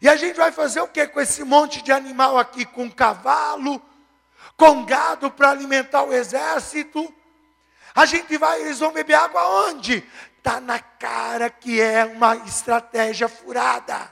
E 0.00 0.08
a 0.08 0.16
gente 0.16 0.36
vai 0.36 0.50
fazer 0.50 0.80
o 0.80 0.88
que 0.88 1.06
com 1.06 1.20
esse 1.20 1.44
monte 1.44 1.82
de 1.82 1.92
animal 1.92 2.38
aqui? 2.38 2.64
Com 2.64 2.90
cavalo, 2.90 3.82
com 4.56 4.84
gado 4.84 5.30
para 5.30 5.50
alimentar 5.50 6.02
o 6.04 6.12
exército? 6.12 7.12
A 7.94 8.06
gente 8.06 8.36
vai, 8.38 8.62
eles 8.62 8.78
vão 8.78 8.92
beber 8.92 9.14
água 9.14 9.68
onde? 9.68 10.04
Está 10.38 10.60
na 10.60 10.78
cara 10.78 11.50
que 11.50 11.80
é 11.80 12.04
uma 12.04 12.36
estratégia 12.36 13.28
furada. 13.28 14.10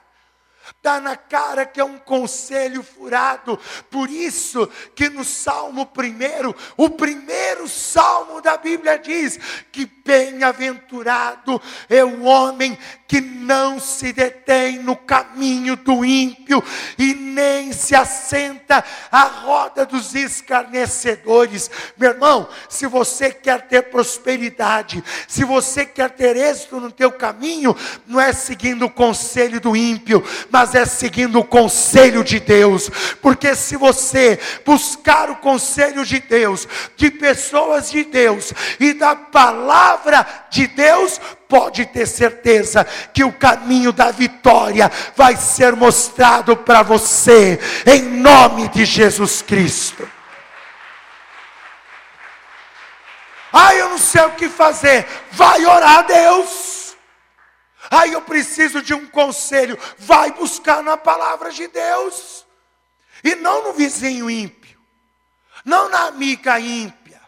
Está 0.77 1.01
na 1.01 1.17
cara 1.17 1.67
que 1.67 1.81
é 1.81 1.85
um 1.85 1.99
conselho 1.99 2.83
furado. 2.83 3.59
Por 3.91 4.11
isso 4.11 4.69
que 4.95 5.09
no 5.09 5.25
Salmo 5.25 5.87
primeiro, 5.87 6.55
o 6.77 6.91
primeiro 6.91 7.69
salmo 7.69 8.41
da 8.41 8.57
Bíblia 8.57 8.99
diz 8.99 9.38
que 9.73 9.87
bem-aventurado 9.87 11.61
é 11.88 12.05
o 12.05 12.23
homem 12.23 12.79
que 13.07 13.21
não 13.21 13.81
se 13.81 14.12
detém 14.12 14.79
no 14.79 14.95
caminho 14.95 15.77
do 15.77 16.05
ímpio 16.05 16.62
e 16.99 17.14
nem 17.14 17.73
se 17.73 17.95
assenta 17.95 18.85
à 19.11 19.23
roda 19.25 19.87
dos 19.87 20.14
escarnecedores. 20.14 21.71
Meu 21.97 22.11
irmão, 22.11 22.49
se 22.69 22.87
você 22.87 23.31
quer 23.31 23.66
ter 23.66 23.90
prosperidade, 23.90 25.03
se 25.27 25.45
você 25.45 25.87
quer 25.87 26.11
ter 26.11 26.37
êxito 26.37 26.81
no 26.81 26.92
teu 26.92 27.11
caminho, 27.12 27.75
não 28.07 28.21
é 28.21 28.33
seguindo 28.33 28.85
o 28.85 28.90
conselho 28.90 29.61
do 29.61 29.75
ímpio, 29.75 30.23
mas 30.51 30.58
é 30.75 30.85
seguindo 30.85 31.38
o 31.38 31.44
conselho 31.44 32.23
de 32.23 32.40
Deus. 32.40 32.90
Porque 33.21 33.55
se 33.55 33.77
você 33.77 34.38
buscar 34.64 35.31
o 35.31 35.37
conselho 35.37 36.05
de 36.05 36.21
Deus, 36.21 36.66
de 36.97 37.11
pessoas 37.11 37.90
de 37.90 38.05
Deus 38.05 38.53
e 38.79 38.92
da 38.92 39.14
palavra 39.16 40.27
de 40.51 40.66
Deus, 40.66 41.21
pode 41.49 41.87
ter 41.87 42.07
certeza 42.07 42.87
que 43.12 43.25
o 43.25 43.33
caminho 43.33 43.92
da 43.92 44.11
vitória 44.11 44.90
vai 45.16 45.37
ser 45.37 45.75
mostrado 45.75 46.57
para 46.57 46.83
você, 46.83 47.59
em 47.87 48.03
nome 48.03 48.68
de 48.68 48.85
Jesus 48.85 49.42
Cristo. 49.42 50.09
Ah, 53.53 53.75
eu 53.75 53.88
não 53.88 53.99
sei 53.99 54.23
o 54.23 54.33
que 54.33 54.49
fazer. 54.49 55.07
Vai 55.33 55.64
orar 55.64 55.99
a 55.99 56.03
Deus. 56.03 56.78
Ah, 57.90 58.07
eu 58.07 58.22
preciso 58.22 58.83
de 58.83 58.94
um 58.94 59.07
conselho. 59.07 59.79
Vai 59.98 60.33
buscar 60.33 60.83
na 60.83 60.96
palavra 60.96 61.51
de 61.51 61.66
Deus. 61.68 62.46
E 63.24 63.35
não 63.35 63.64
no 63.64 63.72
vizinho 63.72 64.31
ímpio. 64.31 64.79
Não 65.64 65.88
na 65.88 66.07
amiga 66.07 66.59
ímpia. 66.61 67.20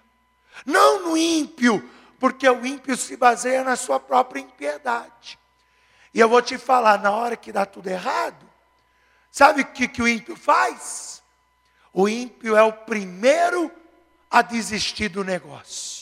Não 0.67 1.09
no 1.09 1.17
ímpio 1.17 1.89
porque 2.21 2.47
o 2.47 2.67
ímpio 2.67 2.97
se 2.99 3.17
baseia 3.17 3.65
na 3.65 3.75
sua 3.75 3.99
própria 3.99 4.41
impiedade. 4.41 5.39
E 6.13 6.21
eu 6.21 6.29
vou 6.29 6.43
te 6.43 6.59
falar, 6.59 7.01
na 7.01 7.11
hora 7.11 7.35
que 7.35 7.51
dá 7.51 7.65
tudo 7.65 7.89
errado, 7.89 8.47
sabe 9.31 9.63
o 9.63 9.67
que, 9.67 9.89
que 9.89 10.03
o 10.03 10.07
ímpio 10.07 10.37
faz? 10.37 11.23
O 11.93 12.07
ímpio 12.07 12.55
é 12.55 12.63
o 12.63 12.73
primeiro 12.73 13.73
a 14.31 14.43
desistir 14.43 15.09
do 15.09 15.25
negócio. 15.25 16.00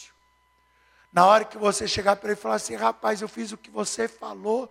Na 1.12 1.26
hora 1.26 1.44
que 1.44 1.56
você 1.56 1.88
chegar 1.88 2.16
para 2.16 2.30
ele 2.30 2.38
e 2.38 2.42
falar 2.42 2.56
assim, 2.56 2.74
rapaz, 2.74 3.20
eu 3.22 3.28
fiz 3.28 3.52
o 3.52 3.56
que 3.56 3.70
você 3.70 4.06
falou 4.06 4.70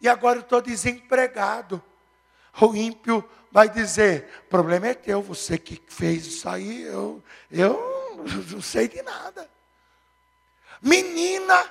e 0.00 0.08
agora 0.08 0.38
eu 0.38 0.42
estou 0.42 0.60
desempregado. 0.60 1.82
O 2.60 2.74
ímpio 2.74 3.28
vai 3.50 3.68
dizer, 3.68 4.44
problema 4.48 4.88
é 4.88 4.94
teu, 4.94 5.22
você 5.22 5.58
que 5.58 5.82
fez 5.88 6.26
isso 6.26 6.48
aí, 6.48 6.82
eu, 6.82 7.22
eu 7.50 8.24
não 8.50 8.62
sei 8.62 8.88
de 8.88 9.02
nada. 9.02 9.50
Menina, 10.80 11.70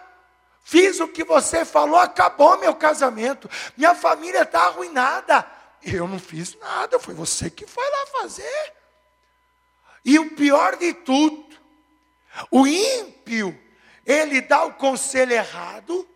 fiz 0.64 1.00
o 1.00 1.08
que 1.08 1.24
você 1.24 1.66
falou, 1.66 2.00
acabou 2.00 2.58
meu 2.60 2.76
casamento. 2.76 3.50
Minha 3.78 3.96
família 3.96 4.44
está 4.44 4.66
arruinada. 4.66 5.46
Eu 5.82 6.08
não 6.08 6.20
fiz 6.20 6.56
nada, 6.60 7.00
foi 7.00 7.14
você 7.14 7.50
que 7.50 7.66
foi 7.66 7.90
lá 7.90 8.06
fazer. 8.22 8.74
E 10.04 10.20
o 10.20 10.36
pior 10.36 10.76
de 10.78 10.94
tudo, 10.94 11.46
o 12.52 12.68
ímpio, 12.68 13.58
ele 14.06 14.42
dá 14.42 14.64
o 14.64 14.74
conselho 14.74 15.34
errado, 15.34 16.08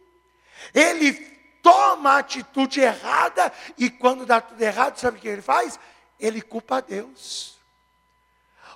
ele 0.74 1.14
toma 1.62 2.12
a 2.12 2.18
atitude 2.20 2.82
errada, 2.82 3.52
e 3.78 3.90
quando 3.90 4.26
dá 4.26 4.42
tudo 4.42 4.62
errado, 4.62 4.98
sabe 4.98 5.18
o 5.18 5.22
que 5.22 5.28
ele 5.28 5.42
faz? 5.42 5.80
Ele 6.20 6.42
culpa 6.42 6.78
a 6.78 6.82
Deus. 6.82 7.58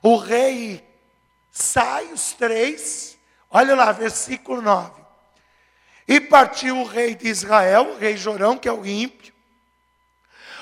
O 0.01 0.17
rei 0.17 0.87
sai, 1.51 2.05
os 2.13 2.33
três, 2.33 3.17
Olha 3.49 3.75
lá, 3.75 3.91
versículo 3.91 4.61
9. 4.61 4.91
E 6.07 6.19
partiu 6.19 6.77
o 6.77 6.85
rei 6.85 7.15
de 7.15 7.27
Israel, 7.27 7.93
o 7.93 7.97
rei 7.97 8.15
Jorão, 8.17 8.57
que 8.57 8.67
é 8.67 8.71
o 8.71 8.85
ímpio, 8.85 9.33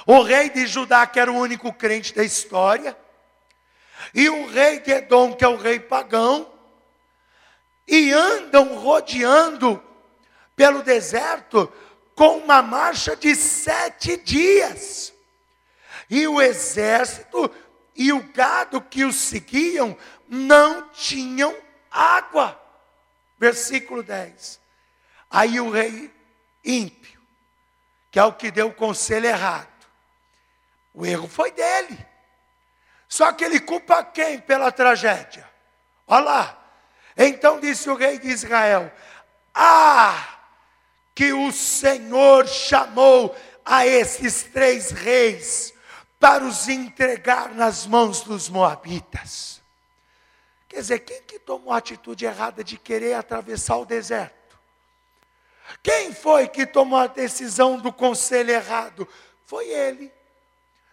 o 0.05 0.21
rei 0.21 0.49
de 0.49 0.65
Judá, 0.67 1.05
que 1.05 1.19
era 1.19 1.31
o 1.31 1.37
único 1.37 1.71
crente 1.73 2.13
da 2.13 2.23
história, 2.23 2.97
e 4.13 4.29
o 4.29 4.47
rei 4.47 4.79
de 4.79 4.91
Edom, 4.91 5.33
que 5.33 5.43
é 5.43 5.47
o 5.47 5.55
rei 5.55 5.79
pagão, 5.79 6.51
e 7.87 8.11
andam 8.11 8.75
rodeando 8.75 9.81
pelo 10.55 10.81
deserto 10.81 11.71
com 12.15 12.37
uma 12.37 12.61
marcha 12.61 13.15
de 13.15 13.35
sete 13.35 14.17
dias. 14.17 15.13
E 16.09 16.27
o 16.27 16.41
exército 16.41 17.51
e 17.95 18.11
o 18.11 18.21
gado 18.31 18.81
que 18.81 19.03
os 19.03 19.15
seguiam 19.15 19.97
não 20.27 20.89
tinham 20.89 21.55
água. 21.91 22.59
Versículo 23.37 24.01
10. 24.01 24.59
Aí 25.29 25.59
o 25.59 25.69
rei 25.69 26.13
ímpio, 26.63 27.21
que 28.09 28.17
é 28.17 28.23
o 28.23 28.33
que 28.33 28.49
deu 28.49 28.67
o 28.67 28.73
conselho 28.73 29.27
errado, 29.27 29.67
o 30.93 31.05
erro 31.05 31.27
foi 31.27 31.51
dele. 31.51 32.05
Só 33.07 33.31
que 33.33 33.43
ele 33.43 33.59
culpa 33.59 34.03
quem 34.03 34.39
pela 34.39 34.71
tragédia? 34.71 35.47
Olha 36.07 36.23
lá. 36.23 36.64
Então 37.17 37.59
disse 37.59 37.89
o 37.89 37.95
rei 37.95 38.19
de 38.19 38.29
Israel: 38.29 38.91
Ah, 39.53 40.39
que 41.13 41.31
o 41.31 41.51
Senhor 41.51 42.47
chamou 42.47 43.35
a 43.63 43.87
esses 43.87 44.43
três 44.43 44.91
reis 44.91 45.73
para 46.19 46.43
os 46.43 46.67
entregar 46.67 47.53
nas 47.53 47.85
mãos 47.85 48.21
dos 48.21 48.49
moabitas. 48.49 49.61
Quer 50.67 50.77
dizer, 50.77 50.99
quem 50.99 51.21
que 51.23 51.39
tomou 51.39 51.71
a 51.71 51.77
atitude 51.77 52.25
errada 52.25 52.63
de 52.63 52.77
querer 52.77 53.13
atravessar 53.13 53.77
o 53.77 53.85
deserto? 53.85 54.59
Quem 55.81 56.13
foi 56.13 56.47
que 56.47 56.65
tomou 56.65 56.99
a 56.99 57.07
decisão 57.07 57.77
do 57.77 57.93
conselho 57.93 58.51
errado? 58.51 59.07
Foi 59.45 59.67
ele. 59.67 60.11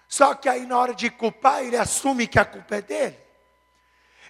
Só 0.08 0.34
que 0.34 0.48
aí, 0.48 0.66
na 0.66 0.78
hora 0.78 0.94
de 0.94 1.10
culpar, 1.10 1.64
ele 1.64 1.76
assume 1.76 2.26
que 2.26 2.38
a 2.38 2.44
culpa 2.44 2.76
é 2.76 2.82
dele. 2.82 3.18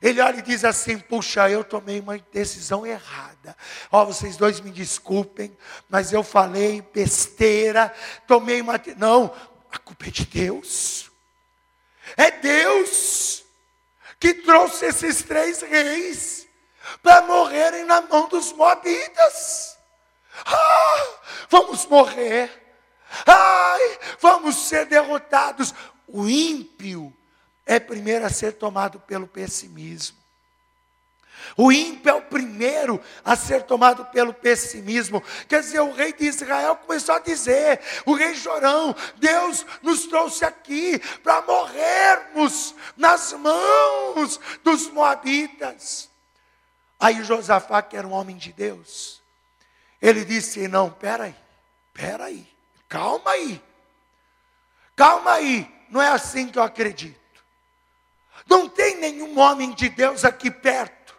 Ele 0.03 0.21
olha 0.21 0.41
e 0.41 0.43
diz 0.43 0.65
assim: 0.65 0.99
Puxa, 0.99 1.49
eu 1.49 1.63
tomei 1.63 2.01
uma 2.01 2.19
decisão 2.19 2.85
errada. 2.85 3.57
Ó, 3.91 4.03
oh, 4.03 4.07
vocês 4.07 4.37
dois 4.37 4.61
me 4.61 4.73
desculpem, 4.73 5.57
mas 5.89 6.13
eu 6.13 6.25
falei 6.25 6.83
besteira, 6.93 7.95
tomei 8.27 8.61
uma. 8.61 8.81
Não, 8.97 9.33
a 9.71 9.79
culpa 9.79 10.09
é 10.09 10.11
de 10.11 10.27
Deus. 10.27 11.11
É 12.17 12.33
Deus 12.33 13.45
que 14.19 14.35
trouxe 14.35 14.87
esses 14.87 15.23
três 15.23 15.63
reis 15.63 16.49
para 17.01 17.23
morrerem 17.23 17.85
na 17.85 18.01
mão 18.01 18.29
dos 18.29 18.53
moabitas. 18.53 19.79
Ah, 20.45 21.09
vamos 21.49 21.87
morrer. 21.87 22.51
Ai, 23.25 23.99
vamos 24.19 24.57
ser 24.57 24.87
derrotados. 24.87 25.73
O 26.09 26.29
ímpio 26.29 27.17
é 27.73 27.81
primeiro 27.81 28.27
a 28.27 28.31
ser 28.31 28.53
tomado 28.53 29.01
pelo 29.01 29.27
pessimismo. 29.27 30.19
O 31.57 31.73
ímpio 31.73 32.11
é 32.11 32.15
o 32.15 32.23
primeiro 32.23 33.01
a 33.25 33.35
ser 33.35 33.63
tomado 33.63 34.05
pelo 34.07 34.33
pessimismo. 34.33 35.23
Quer 35.49 35.61
dizer, 35.61 35.81
o 35.81 35.93
rei 35.93 36.13
de 36.13 36.27
Israel 36.27 36.77
começou 36.77 37.15
a 37.15 37.19
dizer: 37.19 37.81
o 38.07 38.15
rei 38.15 38.35
Jorão, 38.35 38.95
Deus 39.17 39.67
nos 39.83 40.07
trouxe 40.07 40.45
aqui 40.45 40.99
para 41.23 41.43
morrermos 41.43 42.75
nas 42.97 43.33
mãos 43.33 44.39
dos 44.63 44.89
moabitas. 44.89 46.11
Aí 47.01 47.25
Josafá, 47.25 47.83
que 47.83 47.97
era 47.97 48.07
um 48.07 48.13
homem 48.13 48.37
de 48.37 48.53
Deus, 48.53 49.23
ele 50.01 50.25
disse: 50.25 50.69
Não, 50.69 50.91
peraí, 50.91 51.35
peraí, 51.93 52.47
calma 52.89 53.31
aí, 53.31 53.61
calma 54.95 55.33
aí, 55.33 55.69
não 55.91 56.01
é 56.01 56.09
assim 56.09 56.49
que 56.49 56.59
eu 56.59 56.63
acredito. 56.63 57.22
Não 58.49 58.69
tem 58.69 58.97
nenhum 58.97 59.39
homem 59.39 59.73
de 59.73 59.89
Deus 59.89 60.25
aqui 60.25 60.51
perto, 60.51 61.15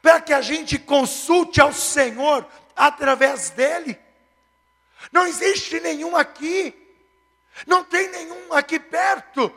para 0.00 0.20
que 0.20 0.32
a 0.32 0.40
gente 0.40 0.78
consulte 0.78 1.60
ao 1.60 1.72
Senhor 1.72 2.46
através 2.74 3.50
dele. 3.50 3.98
Não 5.12 5.26
existe 5.26 5.80
nenhum 5.80 6.16
aqui, 6.16 6.74
não 7.66 7.84
tem 7.84 8.10
nenhum 8.10 8.52
aqui 8.52 8.78
perto. 8.78 9.52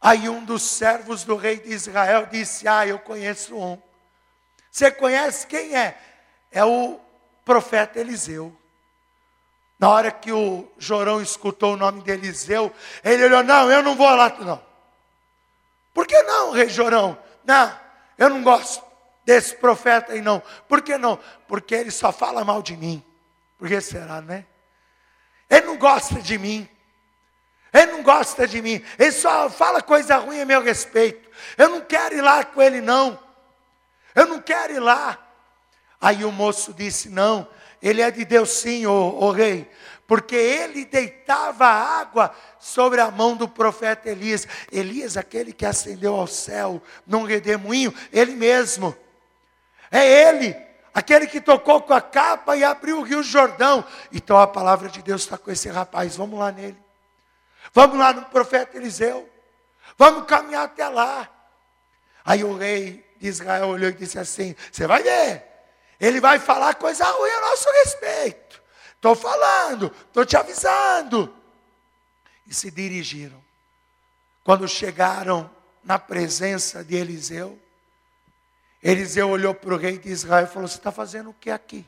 Aí 0.00 0.28
um 0.28 0.44
dos 0.44 0.62
servos 0.62 1.24
do 1.24 1.36
rei 1.36 1.58
de 1.58 1.72
Israel 1.72 2.26
disse: 2.26 2.66
Ah, 2.66 2.86
eu 2.86 2.98
conheço 2.98 3.56
um. 3.56 3.80
Você 4.70 4.90
conhece 4.90 5.46
quem 5.46 5.76
é? 5.76 5.98
É 6.50 6.64
o 6.64 6.98
profeta 7.44 8.00
Eliseu. 8.00 8.56
Na 9.78 9.88
hora 9.88 10.10
que 10.10 10.30
o 10.30 10.70
Jorão 10.78 11.20
escutou 11.20 11.74
o 11.74 11.76
nome 11.76 12.02
de 12.02 12.10
Eliseu, 12.10 12.72
ele 13.04 13.24
olhou: 13.24 13.42
Não, 13.42 13.70
eu 13.70 13.82
não 13.82 13.94
vou 13.94 14.14
lá, 14.14 14.34
não. 14.38 14.69
Por 16.00 16.06
que 16.06 16.22
não, 16.22 16.52
rei 16.52 16.70
Jorão? 16.70 17.18
Não, 17.44 17.78
eu 18.16 18.30
não 18.30 18.42
gosto 18.42 18.82
desse 19.22 19.54
profeta 19.54 20.14
aí 20.14 20.22
não. 20.22 20.42
Por 20.66 20.80
que 20.80 20.96
não? 20.96 21.18
Porque 21.46 21.74
ele 21.74 21.90
só 21.90 22.10
fala 22.10 22.42
mal 22.42 22.62
de 22.62 22.74
mim. 22.74 23.04
Por 23.58 23.68
que 23.68 23.78
será, 23.82 24.22
né? 24.22 24.46
Ele 25.50 25.66
não 25.66 25.76
gosta 25.76 26.14
de 26.22 26.38
mim. 26.38 26.66
Ele 27.70 27.92
não 27.92 28.02
gosta 28.02 28.48
de 28.48 28.62
mim. 28.62 28.82
Ele 28.98 29.12
só 29.12 29.50
fala 29.50 29.82
coisa 29.82 30.16
ruim 30.16 30.40
a 30.40 30.46
meu 30.46 30.62
respeito. 30.62 31.28
Eu 31.58 31.68
não 31.68 31.82
quero 31.82 32.14
ir 32.14 32.22
lá 32.22 32.46
com 32.46 32.62
ele, 32.62 32.80
não. 32.80 33.22
Eu 34.14 34.26
não 34.26 34.40
quero 34.40 34.72
ir 34.72 34.80
lá. 34.80 35.18
Aí 36.00 36.24
o 36.24 36.32
moço 36.32 36.72
disse: 36.72 37.10
Não, 37.10 37.46
ele 37.82 38.00
é 38.00 38.10
de 38.10 38.24
Deus 38.24 38.48
sim, 38.52 38.86
ô, 38.86 39.30
rei 39.32 39.70
porque 40.10 40.34
ele 40.34 40.84
deitava 40.84 41.66
água 41.66 42.34
sobre 42.58 43.00
a 43.00 43.12
mão 43.12 43.36
do 43.36 43.46
profeta 43.46 44.10
Elias. 44.10 44.44
Elias, 44.72 45.16
aquele 45.16 45.52
que 45.52 45.64
ascendeu 45.64 46.16
ao 46.16 46.26
céu 46.26 46.82
num 47.06 47.22
redemoinho, 47.22 47.94
ele 48.12 48.34
mesmo. 48.34 48.92
É 49.88 50.04
ele, 50.04 50.56
aquele 50.92 51.28
que 51.28 51.40
tocou 51.40 51.80
com 51.82 51.94
a 51.94 52.00
capa 52.00 52.56
e 52.56 52.64
abriu 52.64 52.98
o 52.98 53.02
rio 53.02 53.22
Jordão. 53.22 53.84
Então 54.10 54.36
a 54.36 54.48
palavra 54.48 54.88
de 54.88 55.00
Deus 55.00 55.22
está 55.22 55.38
com 55.38 55.48
esse 55.48 55.68
rapaz, 55.68 56.16
vamos 56.16 56.40
lá 56.40 56.50
nele. 56.50 56.76
Vamos 57.72 57.96
lá 57.96 58.12
no 58.12 58.24
profeta 58.24 58.76
Eliseu. 58.76 59.30
Vamos 59.96 60.26
caminhar 60.26 60.64
até 60.64 60.88
lá. 60.88 61.30
Aí 62.24 62.42
o 62.42 62.58
rei 62.58 63.08
de 63.20 63.28
Israel 63.28 63.68
olhou 63.68 63.90
e 63.90 63.94
disse 63.94 64.18
assim: 64.18 64.56
Você 64.72 64.88
vai 64.88 65.04
ver, 65.04 65.44
ele 66.00 66.20
vai 66.20 66.40
falar 66.40 66.74
coisa 66.74 67.04
ruim 67.04 67.30
a 67.30 67.40
nosso 67.42 67.70
respeito. 67.84 68.60
Estou 69.00 69.14
falando, 69.14 69.90
estou 70.08 70.26
te 70.26 70.36
avisando. 70.36 71.34
E 72.46 72.52
se 72.52 72.70
dirigiram. 72.70 73.42
Quando 74.44 74.68
chegaram 74.68 75.50
na 75.82 75.98
presença 75.98 76.84
de 76.84 76.96
Eliseu, 76.96 77.58
Eliseu 78.82 79.30
olhou 79.30 79.54
para 79.54 79.72
o 79.72 79.78
rei 79.78 79.96
de 79.96 80.10
Israel 80.10 80.44
e 80.44 80.48
falou: 80.48 80.68
Você 80.68 80.76
está 80.76 80.92
fazendo 80.92 81.30
o 81.30 81.34
que 81.34 81.50
aqui? 81.50 81.86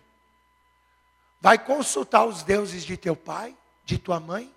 Vai 1.39 1.59
consultar 1.59 2.25
os 2.25 2.43
deuses 2.43 2.83
de 2.83 2.97
teu 2.97 3.15
pai, 3.15 3.55
de 3.85 3.99
tua 3.99 4.19
mãe? 4.19 4.51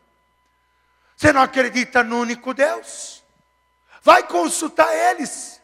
Você 1.17 1.33
não 1.33 1.41
acredita 1.41 2.05
no 2.05 2.21
único 2.21 2.53
Deus? 2.53 3.21
Vai 4.01 4.25
consultar 4.27 4.93
eles. 4.93 5.61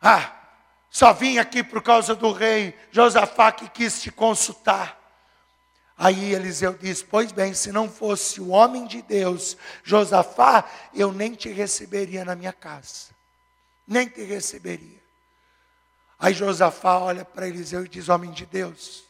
Ah, 0.00 0.32
só 0.88 1.12
vim 1.12 1.36
aqui 1.36 1.62
por 1.62 1.82
causa 1.82 2.14
do 2.14 2.32
rei 2.32 2.74
Josafá 2.90 3.52
que 3.52 3.68
quis 3.68 4.00
te 4.00 4.10
consultar. 4.10 5.05
Aí 5.96 6.34
Eliseu 6.34 6.74
diz: 6.74 7.02
Pois 7.02 7.32
bem, 7.32 7.54
se 7.54 7.72
não 7.72 7.88
fosse 7.88 8.40
o 8.40 8.48
homem 8.48 8.86
de 8.86 9.00
Deus, 9.00 9.56
Josafá, 9.82 10.64
eu 10.92 11.12
nem 11.12 11.34
te 11.34 11.48
receberia 11.48 12.24
na 12.24 12.34
minha 12.34 12.52
casa. 12.52 13.14
Nem 13.86 14.08
te 14.08 14.22
receberia. 14.22 15.02
Aí 16.18 16.34
Josafá 16.34 16.98
olha 16.98 17.24
para 17.24 17.48
Eliseu 17.48 17.84
e 17.84 17.88
diz: 17.88 18.08
Homem 18.08 18.30
de 18.30 18.44
Deus, 18.44 19.04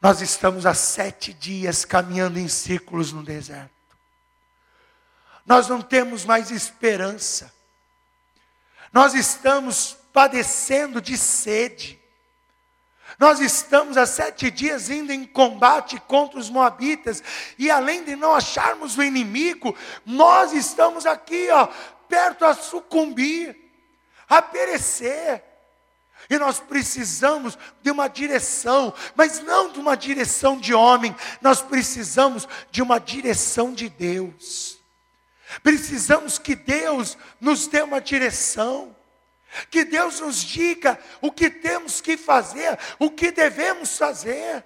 nós 0.00 0.20
estamos 0.20 0.66
há 0.66 0.74
sete 0.74 1.32
dias 1.32 1.84
caminhando 1.84 2.38
em 2.38 2.48
círculos 2.48 3.12
no 3.12 3.22
deserto. 3.22 3.70
Nós 5.44 5.68
não 5.68 5.80
temos 5.80 6.26
mais 6.26 6.50
esperança. 6.50 7.52
Nós 8.92 9.14
estamos 9.14 9.96
padecendo 10.12 11.00
de 11.00 11.16
sede. 11.16 11.97
Nós 13.18 13.40
estamos 13.40 13.96
há 13.96 14.06
sete 14.06 14.48
dias 14.50 14.88
indo 14.90 15.12
em 15.12 15.24
combate 15.24 16.00
contra 16.06 16.38
os 16.38 16.48
moabitas, 16.48 17.22
e 17.58 17.68
além 17.68 18.04
de 18.04 18.14
não 18.14 18.32
acharmos 18.32 18.96
o 18.96 19.02
inimigo, 19.02 19.76
nós 20.06 20.52
estamos 20.52 21.04
aqui, 21.04 21.48
ó, 21.50 21.66
perto 22.08 22.44
a 22.44 22.54
sucumbir, 22.54 23.56
a 24.28 24.40
perecer. 24.40 25.42
E 26.30 26.38
nós 26.38 26.60
precisamos 26.60 27.58
de 27.82 27.90
uma 27.90 28.06
direção, 28.06 28.94
mas 29.16 29.40
não 29.40 29.72
de 29.72 29.80
uma 29.80 29.96
direção 29.96 30.56
de 30.56 30.72
homem, 30.72 31.14
nós 31.40 31.60
precisamos 31.60 32.46
de 32.70 32.82
uma 32.82 33.00
direção 33.00 33.72
de 33.72 33.88
Deus. 33.88 34.78
Precisamos 35.62 36.38
que 36.38 36.54
Deus 36.54 37.16
nos 37.40 37.66
dê 37.66 37.82
uma 37.82 38.00
direção. 38.00 38.94
Que 39.70 39.84
Deus 39.84 40.20
nos 40.20 40.42
diga 40.42 40.98
o 41.20 41.32
que 41.32 41.50
temos 41.50 42.00
que 42.00 42.16
fazer, 42.16 42.78
o 42.98 43.10
que 43.10 43.30
devemos 43.30 43.96
fazer. 43.96 44.64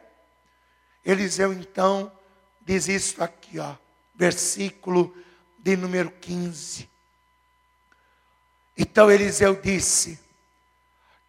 Eliseu 1.04 1.52
então 1.52 2.12
diz 2.60 2.88
isso 2.88 3.22
aqui, 3.22 3.58
ó, 3.58 3.74
versículo 4.14 5.16
de 5.58 5.76
número 5.76 6.10
15. 6.10 6.88
Então 8.76 9.10
Eliseu 9.10 9.54
disse: 9.54 10.18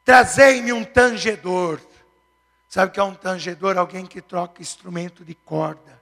Trazei-me 0.03 0.73
um 0.73 0.83
tangedor. 0.83 1.79
Sabe 2.67 2.89
o 2.89 2.93
que 2.93 2.99
é 2.99 3.03
um 3.03 3.13
tangedor? 3.13 3.77
Alguém 3.77 4.05
que 4.05 4.21
troca 4.21 4.61
instrumento 4.61 5.23
de 5.23 5.35
corda. 5.35 6.01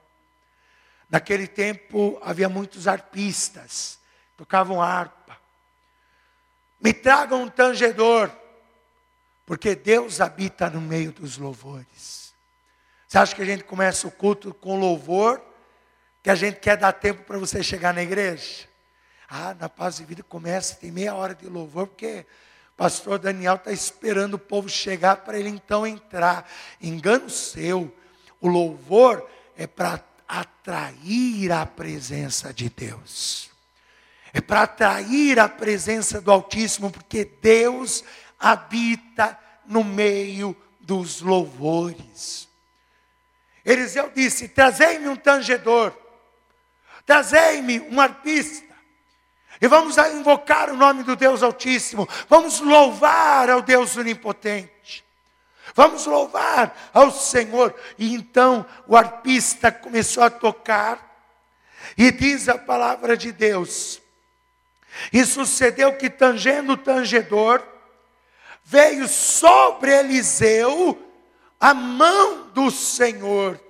Naquele 1.10 1.46
tempo 1.46 2.18
havia 2.22 2.48
muitos 2.48 2.88
arpistas, 2.88 3.98
tocavam 4.36 4.80
harpa. 4.80 5.21
Me 6.82 6.92
tragam 6.92 7.44
um 7.44 7.48
tangedor, 7.48 8.28
porque 9.46 9.76
Deus 9.76 10.20
habita 10.20 10.68
no 10.68 10.80
meio 10.80 11.12
dos 11.12 11.38
louvores. 11.38 12.34
Você 13.06 13.18
acha 13.18 13.36
que 13.36 13.42
a 13.42 13.44
gente 13.44 13.62
começa 13.62 14.08
o 14.08 14.10
culto 14.10 14.52
com 14.52 14.80
louvor, 14.80 15.40
que 16.22 16.28
a 16.30 16.34
gente 16.34 16.58
quer 16.58 16.76
dar 16.76 16.92
tempo 16.92 17.22
para 17.22 17.38
você 17.38 17.62
chegar 17.62 17.94
na 17.94 18.02
igreja? 18.02 18.66
Ah, 19.28 19.54
na 19.54 19.68
paz 19.68 20.00
e 20.00 20.04
vida 20.04 20.24
começa, 20.24 20.74
tem 20.74 20.90
meia 20.90 21.14
hora 21.14 21.36
de 21.36 21.46
louvor, 21.46 21.86
porque 21.86 22.26
o 22.72 22.76
pastor 22.76 23.18
Daniel 23.18 23.54
está 23.54 23.70
esperando 23.70 24.34
o 24.34 24.38
povo 24.38 24.68
chegar 24.68 25.16
para 25.16 25.38
ele 25.38 25.50
então 25.50 25.86
entrar. 25.86 26.50
Engano 26.80 27.30
seu, 27.30 27.96
o 28.40 28.48
louvor 28.48 29.24
é 29.56 29.68
para 29.68 30.02
atrair 30.26 31.52
a 31.52 31.64
presença 31.64 32.52
de 32.52 32.68
Deus. 32.68 33.51
É 34.32 34.40
para 34.40 34.62
atrair 34.62 35.38
a 35.38 35.48
presença 35.48 36.20
do 36.20 36.32
Altíssimo, 36.32 36.90
porque 36.90 37.24
Deus 37.24 38.02
habita 38.38 39.38
no 39.66 39.84
meio 39.84 40.56
dos 40.80 41.20
louvores. 41.20 42.48
Eliseu 43.64 44.10
disse: 44.14 44.48
Trazei-me 44.48 45.08
um 45.08 45.16
tangedor, 45.16 45.96
trazei-me 47.06 47.80
um 47.80 48.00
arpista, 48.00 48.74
e 49.60 49.68
vamos 49.68 49.96
invocar 49.96 50.70
o 50.70 50.76
nome 50.76 51.04
do 51.04 51.14
Deus 51.14 51.42
Altíssimo, 51.42 52.08
vamos 52.28 52.58
louvar 52.60 53.48
ao 53.48 53.62
Deus 53.62 53.96
Onipotente, 53.96 55.04
vamos 55.74 56.06
louvar 56.06 56.90
ao 56.92 57.12
Senhor. 57.12 57.74
E 57.96 58.12
então 58.14 58.66
o 58.88 58.96
arpista 58.96 59.70
começou 59.70 60.24
a 60.24 60.30
tocar, 60.30 61.10
e 61.96 62.10
diz 62.10 62.48
a 62.48 62.58
palavra 62.58 63.16
de 63.16 63.30
Deus: 63.30 64.01
e 65.12 65.24
sucedeu 65.24 65.96
que, 65.96 66.10
tangendo 66.10 66.72
o 66.72 66.76
tangedor, 66.76 67.66
veio 68.64 69.08
sobre 69.08 69.90
Eliseu 69.92 70.98
a 71.58 71.72
mão 71.72 72.50
do 72.50 72.70
Senhor. 72.70 73.60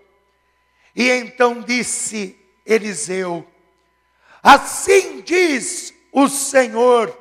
E 0.95 1.11
então 1.11 1.61
disse 1.61 2.39
Eliseu: 2.65 3.47
Assim 4.43 5.21
diz 5.21 5.95
o 6.13 6.29
Senhor: 6.29 7.17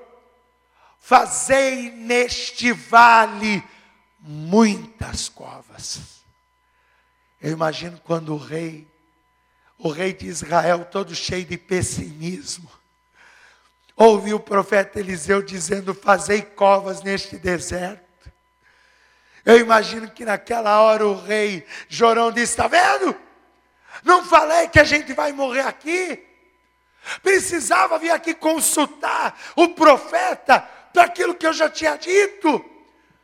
Fazei 0.99 1.91
neste 1.91 2.71
vale 2.71 3.63
muitas 4.19 5.29
covas. 5.29 6.21
Eu 7.41 7.51
imagino 7.51 7.99
quando 8.03 8.33
o 8.33 8.37
rei, 8.37 8.87
o 9.77 9.89
rei 9.89 10.13
de 10.13 10.27
Israel, 10.27 10.85
todo 10.85 11.15
cheio 11.15 11.43
de 11.43 11.57
pessimismo, 11.57 12.69
ouviu 14.01 14.37
o 14.37 14.39
profeta 14.39 14.99
Eliseu 14.99 15.41
dizendo: 15.41 15.93
Fazei 15.93 16.41
covas 16.41 17.01
neste 17.01 17.37
deserto. 17.37 18.31
Eu 19.45 19.59
imagino 19.59 20.09
que 20.09 20.25
naquela 20.25 20.81
hora 20.81 21.05
o 21.05 21.19
rei 21.19 21.65
Jorão 21.87 22.31
disse: 22.31 22.53
Está 22.53 22.67
vendo? 22.67 23.15
Não 24.03 24.23
falei 24.25 24.67
que 24.67 24.79
a 24.79 24.83
gente 24.83 25.13
vai 25.13 25.31
morrer 25.31 25.61
aqui? 25.61 26.25
Precisava 27.21 27.97
vir 27.97 28.11
aqui 28.11 28.33
consultar 28.33 29.39
o 29.55 29.69
profeta 29.69 30.67
daquilo 30.93 31.35
que 31.35 31.45
eu 31.45 31.53
já 31.53 31.69
tinha 31.69 31.95
dito. 31.97 32.63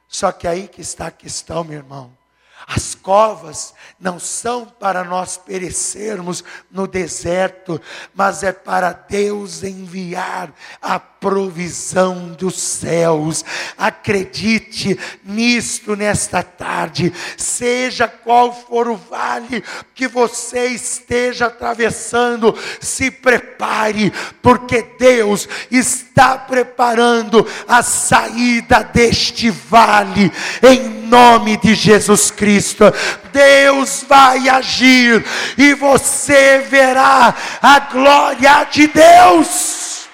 Só 0.08 0.32
que 0.32 0.48
aí 0.48 0.68
que 0.68 0.82
está 0.82 1.08
a 1.08 1.12
questão, 1.12 1.64
meu 1.64 1.78
irmão. 1.78 2.16
As 2.66 2.96
covas 2.96 3.74
não 4.00 4.20
são 4.20 4.66
para 4.66 5.04
nós 5.04 5.38
perecermos 5.38 6.44
no 6.72 6.88
deserto, 6.88 7.80
mas 8.14 8.44
é 8.44 8.52
para 8.52 8.92
Deus 8.92 9.64
enviar 9.64 10.52
a 10.82 11.00
provisão 11.00 12.30
dos 12.30 12.60
céus. 12.60 13.46
Acredite 13.78 15.00
nisto 15.24 15.96
nesta 15.96 16.44
tarde, 16.44 17.14
seja 17.38 18.08
qual 18.08 18.54
for 18.54 18.88
o 18.88 18.98
vale 18.98 19.64
que 19.94 20.08
você 20.08 20.68
esteja 20.68 21.48
atravessando, 21.48 22.56
se 22.82 23.10
prepare, 23.10 24.12
porque 24.42 24.82
Deus 25.00 25.48
está 25.72 26.38
preparando 26.38 27.48
a 27.68 27.82
saída 27.82 28.84
deste 28.84 29.50
vale, 29.50 30.32
em 30.64 30.97
nome 31.08 31.58
de 31.58 31.74
Jesus 31.74 32.30
Cristo. 32.32 32.86
Deus 33.32 34.04
vai 34.08 34.48
agir 34.50 35.26
e 35.58 35.74
você 35.74 36.60
verá 36.60 37.34
a 37.62 37.80
glória 37.80 38.66
de 38.66 38.88
Deus. 38.88 40.08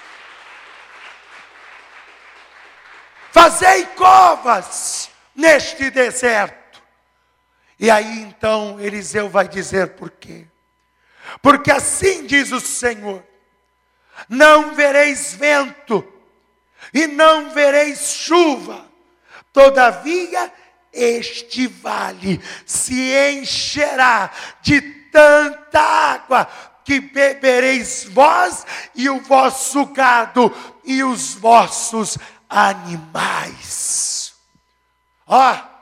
Fazei 3.30 3.84
covas 3.96 5.10
neste 5.34 5.90
deserto. 5.90 6.80
E 7.78 7.90
aí 7.90 8.20
então 8.20 8.78
Eliseu 8.78 9.28
vai 9.28 9.48
dizer 9.48 9.88
por 9.94 10.10
quê? 10.10 10.46
Porque 11.42 11.70
assim 11.70 12.26
diz 12.26 12.52
o 12.52 12.60
Senhor: 12.60 13.22
não 14.28 14.74
vereis 14.74 15.34
vento 15.34 16.06
e 16.92 17.06
não 17.06 17.50
vereis 17.50 18.12
chuva, 18.12 18.86
todavia 19.52 20.52
este 20.94 21.66
vale 21.66 22.40
se 22.64 23.12
encherá 23.32 24.30
de 24.62 24.80
tanta 25.10 25.80
água 25.80 26.48
que 26.84 27.00
bebereis 27.00 28.04
vós 28.04 28.66
e 28.94 29.08
o 29.08 29.20
vosso 29.20 29.86
gado 29.86 30.54
e 30.84 31.02
os 31.02 31.34
vossos 31.34 32.18
animais. 32.48 34.34
Ó, 35.26 35.52
oh, 35.52 35.74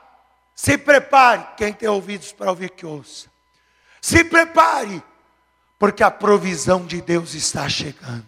se 0.55 0.77
prepare, 0.77 1.45
quem 1.57 1.73
tem 1.73 1.89
ouvidos 1.89 2.31
para 2.31 2.49
ouvir 2.49 2.69
que 2.69 2.85
ouça. 2.85 3.27
Se 4.01 4.23
prepare, 4.23 5.03
porque 5.77 6.03
a 6.03 6.11
provisão 6.11 6.85
de 6.85 7.01
Deus 7.01 7.33
está 7.33 7.67
chegando. 7.67 8.25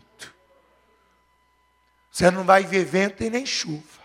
Você 2.12 2.30
não 2.32 2.44
vai 2.44 2.64
ver 2.64 2.86
vento 2.86 3.24
e 3.24 3.30
nem 3.30 3.46
chuva. 3.46 4.05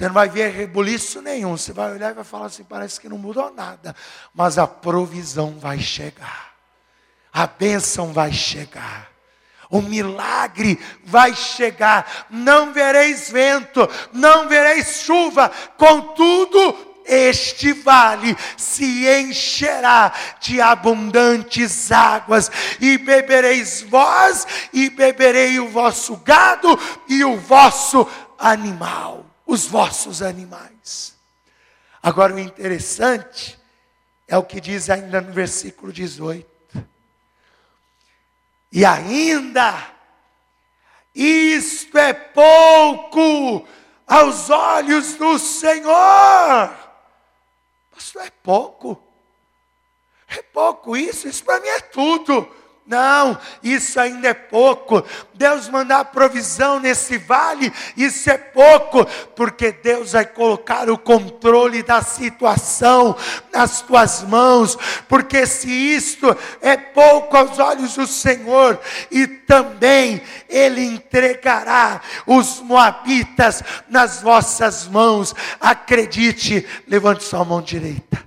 Você 0.00 0.06
não 0.06 0.14
vai 0.14 0.30
ver 0.30 0.48
rebuliço 0.48 1.20
nenhum. 1.20 1.58
Você 1.58 1.74
vai 1.74 1.92
olhar 1.92 2.12
e 2.12 2.14
vai 2.14 2.24
falar 2.24 2.46
assim: 2.46 2.64
parece 2.64 2.98
que 2.98 3.06
não 3.06 3.18
mudou 3.18 3.52
nada. 3.52 3.94
Mas 4.32 4.56
a 4.56 4.66
provisão 4.66 5.58
vai 5.58 5.78
chegar. 5.78 6.54
A 7.30 7.46
bênção 7.46 8.10
vai 8.10 8.32
chegar. 8.32 9.10
O 9.68 9.82
milagre 9.82 10.80
vai 11.04 11.34
chegar. 11.34 12.26
Não 12.30 12.72
vereis 12.72 13.28
vento, 13.28 13.86
não 14.10 14.48
vereis 14.48 15.02
chuva. 15.02 15.50
Contudo, 15.76 17.02
este 17.04 17.74
vale 17.74 18.34
se 18.56 19.06
encherá 19.06 20.14
de 20.40 20.62
abundantes 20.62 21.92
águas, 21.92 22.50
e 22.80 22.96
bebereis 22.96 23.82
vós, 23.82 24.46
e 24.72 24.88
beberei 24.88 25.60
o 25.60 25.68
vosso 25.68 26.16
gado 26.16 26.78
e 27.06 27.22
o 27.22 27.36
vosso 27.36 28.08
animal 28.38 29.29
os 29.50 29.66
vossos 29.66 30.22
animais. 30.22 31.18
Agora, 32.00 32.34
o 32.34 32.38
interessante 32.38 33.58
é 34.28 34.38
o 34.38 34.44
que 34.44 34.60
diz 34.60 34.88
ainda 34.88 35.20
no 35.20 35.32
versículo 35.32 35.92
18. 35.92 36.48
E 38.70 38.84
ainda, 38.84 39.92
isto 41.12 41.98
é 41.98 42.12
pouco 42.12 43.66
aos 44.06 44.48
olhos 44.50 45.14
do 45.14 45.36
Senhor. 45.36 46.70
Pastor, 47.90 48.22
é 48.22 48.30
pouco. 48.30 49.02
É 50.28 50.42
pouco 50.42 50.96
isso, 50.96 51.26
isso 51.26 51.42
para 51.42 51.60
mim 51.60 51.68
é 51.68 51.80
tudo. 51.80 52.48
Não, 52.90 53.38
isso 53.62 54.00
ainda 54.00 54.26
é 54.26 54.34
pouco. 54.34 55.06
Deus 55.34 55.68
mandar 55.68 56.06
provisão 56.06 56.80
nesse 56.80 57.18
vale, 57.18 57.72
isso 57.96 58.28
é 58.28 58.36
pouco, 58.36 59.06
porque 59.36 59.70
Deus 59.70 60.10
vai 60.10 60.26
colocar 60.26 60.90
o 60.90 60.98
controle 60.98 61.84
da 61.84 62.02
situação 62.02 63.16
nas 63.52 63.80
tuas 63.80 64.24
mãos, 64.24 64.76
porque 65.08 65.46
se 65.46 65.70
isto 65.70 66.36
é 66.60 66.76
pouco 66.76 67.36
aos 67.36 67.60
olhos 67.60 67.94
do 67.94 68.08
Senhor, 68.08 68.80
e 69.08 69.24
também 69.28 70.20
Ele 70.48 70.84
entregará 70.84 72.00
os 72.26 72.58
Moabitas 72.58 73.62
nas 73.88 74.20
vossas 74.20 74.88
mãos, 74.88 75.32
acredite, 75.60 76.66
levante 76.88 77.22
sua 77.22 77.44
mão 77.44 77.62
direita. 77.62 78.20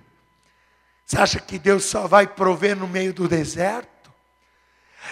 Você 1.05 1.19
acha 1.19 1.39
que 1.41 1.59
Deus 1.59 1.83
só 1.83 2.07
vai 2.07 2.25
prover 2.25 2.77
no 2.77 2.87
meio 2.87 3.13
do 3.13 3.27
deserto? 3.27 3.92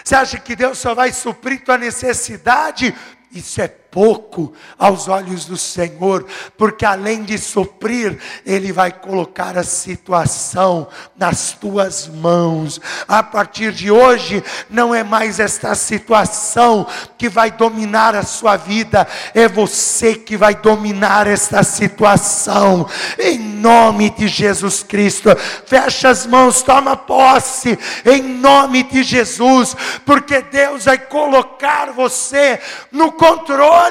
Você 0.04 0.14
acha 0.14 0.38
que 0.38 0.56
Deus 0.56 0.78
só 0.78 0.94
vai 0.94 1.12
suprir 1.12 1.62
tua 1.62 1.78
necessidade? 1.78 2.94
Isso 3.30 3.60
é 3.60 3.68
pouco 3.92 4.54
aos 4.78 5.06
olhos 5.06 5.44
do 5.44 5.58
Senhor, 5.58 6.26
porque 6.56 6.84
além 6.84 7.22
de 7.24 7.36
suprir, 7.36 8.18
Ele 8.44 8.72
vai 8.72 8.90
colocar 8.90 9.58
a 9.58 9.62
situação 9.62 10.88
nas 11.14 11.52
tuas 11.52 12.08
mãos. 12.08 12.80
A 13.06 13.22
partir 13.22 13.70
de 13.70 13.90
hoje, 13.90 14.42
não 14.70 14.94
é 14.94 15.04
mais 15.04 15.38
esta 15.38 15.74
situação 15.74 16.86
que 17.18 17.28
vai 17.28 17.50
dominar 17.50 18.16
a 18.16 18.22
sua 18.22 18.56
vida, 18.56 19.06
é 19.34 19.46
você 19.46 20.14
que 20.14 20.38
vai 20.38 20.54
dominar 20.54 21.26
esta 21.26 21.62
situação, 21.62 22.88
em 23.18 23.38
nome 23.38 24.08
de 24.08 24.26
Jesus 24.26 24.82
Cristo. 24.82 25.28
Fecha 25.66 26.08
as 26.08 26.26
mãos, 26.26 26.62
toma 26.62 26.96
posse, 26.96 27.78
em 28.06 28.22
nome 28.22 28.84
de 28.84 29.02
Jesus, 29.02 29.76
porque 30.06 30.40
Deus 30.40 30.86
vai 30.86 30.96
colocar 30.96 31.92
você 31.92 32.58
no 32.90 33.12
controle 33.12 33.81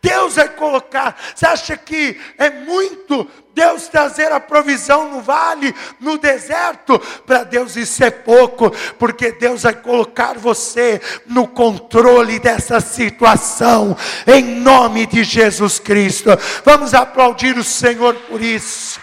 Deus 0.00 0.36
vai 0.36 0.48
colocar. 0.48 1.16
Você 1.34 1.46
acha 1.46 1.76
que 1.76 2.20
é 2.38 2.50
muito 2.50 3.28
Deus 3.54 3.88
trazer 3.88 4.32
a 4.32 4.40
provisão 4.40 5.10
no 5.10 5.20
vale, 5.20 5.74
no 6.00 6.16
deserto? 6.18 6.98
Para 7.26 7.44
Deus 7.44 7.76
isso 7.76 8.02
é 8.02 8.10
pouco, 8.10 8.70
porque 8.98 9.32
Deus 9.32 9.62
vai 9.62 9.74
colocar 9.74 10.38
você 10.38 11.00
no 11.26 11.46
controle 11.46 12.38
dessa 12.38 12.80
situação, 12.80 13.96
em 14.26 14.42
nome 14.42 15.06
de 15.06 15.24
Jesus 15.24 15.78
Cristo. 15.78 16.30
Vamos 16.64 16.94
aplaudir 16.94 17.58
o 17.58 17.64
Senhor 17.64 18.14
por 18.14 18.40
isso. 18.40 19.00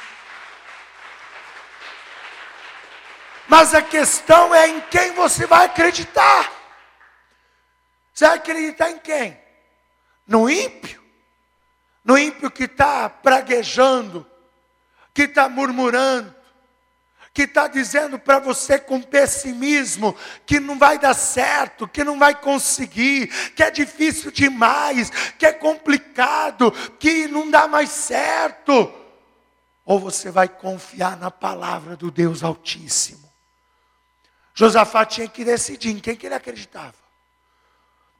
Mas 3.47 3.73
a 3.73 3.81
questão 3.81 4.53
é 4.53 4.67
em 4.67 4.79
quem 4.91 5.11
você 5.13 5.45
vai 5.47 5.65
acreditar. 5.65 6.51
Você 8.13 8.27
vai 8.27 8.37
acreditar 8.37 8.91
em 8.91 8.99
quem? 8.99 9.48
No 10.29 10.47
ímpio, 10.47 11.01
no 12.05 12.15
ímpio 12.15 12.51
que 12.51 12.65
está 12.65 13.09
praguejando, 13.09 14.25
que 15.11 15.23
está 15.23 15.49
murmurando, 15.49 16.33
que 17.33 17.41
está 17.43 17.67
dizendo 17.67 18.19
para 18.19 18.37
você 18.37 18.77
com 18.77 19.01
pessimismo 19.01 20.15
que 20.45 20.59
não 20.59 20.77
vai 20.77 20.99
dar 20.99 21.15
certo, 21.15 21.87
que 21.87 22.03
não 22.03 22.19
vai 22.19 22.39
conseguir, 22.39 23.27
que 23.55 23.63
é 23.63 23.71
difícil 23.71 24.29
demais, 24.29 25.09
que 25.39 25.47
é 25.47 25.51
complicado, 25.51 26.71
que 26.99 27.27
não 27.27 27.49
dá 27.49 27.67
mais 27.67 27.89
certo. 27.89 28.93
Ou 29.83 29.99
você 29.99 30.29
vai 30.29 30.47
confiar 30.47 31.17
na 31.17 31.31
palavra 31.31 31.95
do 31.97 32.11
Deus 32.11 32.43
Altíssimo. 32.43 33.27
Josafá 34.53 35.07
tinha 35.07 35.27
que 35.27 35.43
decidir 35.43 35.89
em 35.89 35.99
quem 35.99 36.15
que 36.15 36.27
ele 36.27 36.35
acreditava. 36.35 37.08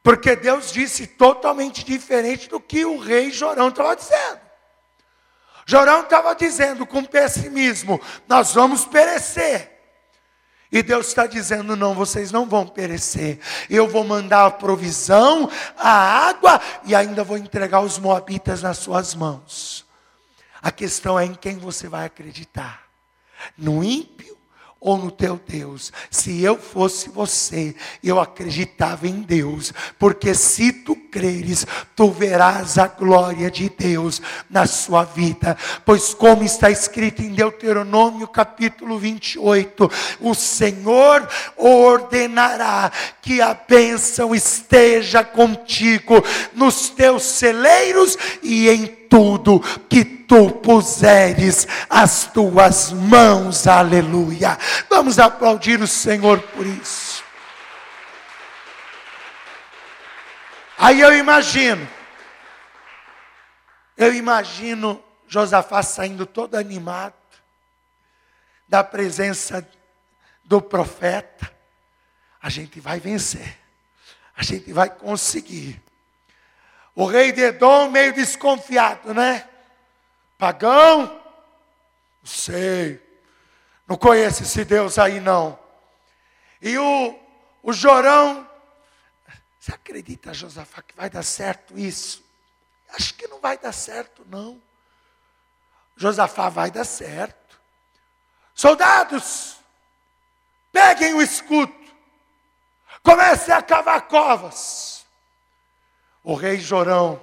Porque 0.02 0.36
Deus 0.36 0.72
disse 0.72 1.06
totalmente 1.06 1.84
diferente 1.84 2.48
do 2.50 2.60
que 2.60 2.86
o 2.86 2.98
rei 2.98 3.32
Jorão 3.32 3.70
estava 3.70 3.96
dizendo. 3.96 4.40
Jorão 5.66 6.02
estava 6.02 6.34
dizendo 6.34 6.86
com 6.86 7.04
pessimismo: 7.04 8.02
nós 8.28 8.54
vamos 8.54 8.86
perecer. 8.86 9.80
E 10.72 10.82
Deus 10.82 11.08
está 11.08 11.28
dizendo: 11.28 11.76
não, 11.76 11.94
vocês 11.94 12.32
não 12.32 12.48
vão 12.48 12.66
perecer. 12.66 13.40
Eu 13.70 13.88
vou 13.88 14.04
mandar 14.04 14.46
a 14.48 14.52
provisão, 14.52 15.48
a 15.78 15.92
água 16.28 16.60
e 16.86 16.96
ainda 16.96 17.24
vou 17.24 17.38
entregar 17.38 17.82
os 17.82 18.00
moabitas 18.00 18.64
nas 18.64 18.78
suas 18.78 19.14
mãos. 19.14 19.86
A 20.60 20.72
questão 20.72 21.20
é 21.20 21.26
em 21.26 21.36
quem 21.36 21.58
você 21.58 21.88
vai 21.88 22.06
acreditar: 22.06 22.88
no 23.56 23.84
ímpio 23.84 24.39
ou 24.80 24.98
no 24.98 25.12
teu 25.12 25.40
Deus. 25.48 25.92
Se 26.10 26.42
eu 26.42 26.58
fosse 26.58 27.10
você, 27.10 27.76
eu 28.04 28.20
acreditava 28.20 29.08
em 29.08 29.22
Deus, 29.22 29.74
porque 29.98 30.34
se 30.34 30.72
tu 30.72 30.96
creres, 30.96 31.68
tu 31.96 32.10
verás 32.12 32.78
a 32.78 32.88
glória 32.88 33.52
de 33.52 33.70
Deus 33.70 34.22
na 34.50 34.66
sua 34.66 35.04
vida. 35.04 35.58
Pois, 35.86 36.14
como 36.14 36.44
está 36.44 36.72
escrito 36.72 37.22
em 37.22 37.34
Deuteronômio 37.34 38.28
capítulo 38.28 38.98
28, 38.98 39.92
o 40.22 40.34
Senhor 40.34 41.28
ordenará 41.58 42.92
que 43.22 43.42
a 43.42 43.54
bênção 43.54 44.34
esteja 44.34 45.24
contigo 45.24 46.24
nos 46.54 46.90
teus 46.90 47.24
celeiros 47.24 48.18
e 48.42 48.70
em 48.70 48.99
tudo 49.10 49.60
que 49.90 50.06
tu 50.06 50.52
puseres 50.52 51.68
as 51.90 52.28
tuas 52.28 52.92
mãos, 52.92 53.66
aleluia. 53.66 54.58
Vamos 54.90 55.18
aplaudir 55.18 55.82
o 55.82 55.88
Senhor 55.88 56.40
por 56.40 56.66
isso. 56.66 57.24
Aí 60.78 61.02
eu 61.02 61.14
imagino, 61.14 61.86
eu 63.98 64.14
imagino 64.14 65.04
Josafá 65.28 65.84
saindo 65.84 66.26
todo 66.26 66.56
animado 66.56 67.14
da 68.66 68.82
presença 68.84 69.68
do 70.46 70.62
profeta. 70.62 71.52
A 72.42 72.50
gente 72.50 72.80
vai 72.80 73.00
vencer, 73.00 73.58
a 74.34 74.42
gente 74.42 74.72
vai 74.72 74.90
conseguir. 74.90 75.82
O 77.00 77.06
rei 77.06 77.32
de 77.32 77.40
Edom 77.40 77.90
meio 77.90 78.12
desconfiado, 78.12 79.14
né? 79.14 79.48
Pagão? 80.38 81.06
Não 81.06 82.26
sei. 82.26 83.02
Não 83.88 83.96
conhece 83.96 84.44
esse 84.44 84.66
Deus 84.66 85.00
aí 85.00 85.22
não. 85.22 85.58
E 86.62 86.78
o, 86.78 87.18
o 87.64 87.72
Jorão, 87.72 88.46
você 89.58 89.74
acredita, 89.74 90.34
Josafá, 90.34 90.82
que 90.82 90.94
vai 90.94 91.10
dar 91.10 91.24
certo 91.24 91.80
isso? 91.80 92.22
Acho 92.90 93.14
que 93.14 93.30
não 93.30 93.40
vai 93.40 93.58
dar 93.58 93.72
certo, 93.72 94.26
não. 94.28 94.62
Josafá 95.96 96.50
vai 96.50 96.70
dar 96.70 96.84
certo. 96.84 97.62
Soldados, 98.54 99.56
peguem 100.70 101.14
o 101.14 101.22
escudo, 101.22 101.74
comecem 103.02 103.54
a 103.54 103.62
cavar 103.62 104.02
covas. 104.10 104.99
O 106.24 106.34
rei 106.34 106.60
Jorão, 106.60 107.22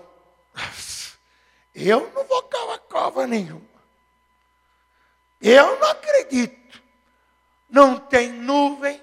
eu 1.74 2.10
não 2.14 2.24
vou 2.24 2.42
cavar 2.44 2.78
cova 2.80 3.26
nenhuma. 3.26 3.60
Eu 5.40 5.78
não 5.78 5.90
acredito. 5.90 6.82
Não 7.68 7.98
tem 7.98 8.32
nuvem, 8.32 9.02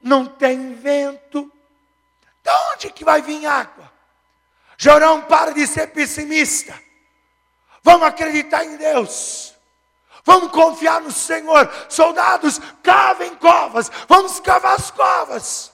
não 0.00 0.26
tem 0.26 0.74
vento. 0.74 1.50
De 2.42 2.50
onde 2.72 2.90
que 2.90 3.04
vai 3.04 3.22
vir 3.22 3.46
água? 3.46 3.90
Jorão, 4.76 5.22
para 5.22 5.52
de 5.52 5.66
ser 5.66 5.88
pessimista. 5.88 6.78
Vamos 7.82 8.06
acreditar 8.06 8.64
em 8.64 8.76
Deus. 8.76 9.54
Vamos 10.24 10.52
confiar 10.52 11.00
no 11.00 11.10
Senhor. 11.10 11.70
Soldados, 11.88 12.60
cavem 12.82 13.34
covas. 13.36 13.90
Vamos 14.08 14.40
cavar 14.40 14.74
as 14.74 14.90
covas. 14.90 15.71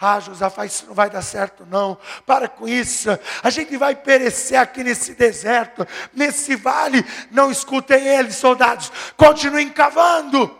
Ah, 0.00 0.20
Josafá, 0.20 0.64
isso 0.64 0.86
não 0.86 0.94
vai 0.94 1.10
dar 1.10 1.22
certo, 1.22 1.66
não. 1.66 1.98
Para 2.24 2.48
com 2.48 2.68
isso. 2.68 3.08
A 3.42 3.50
gente 3.50 3.76
vai 3.76 3.96
perecer 3.96 4.56
aqui 4.56 4.84
nesse 4.84 5.12
deserto, 5.12 5.84
nesse 6.14 6.54
vale. 6.54 7.04
Não 7.32 7.50
escutem 7.50 8.06
eles, 8.06 8.36
soldados. 8.36 8.92
Continuem 9.16 9.70
cavando. 9.70 10.56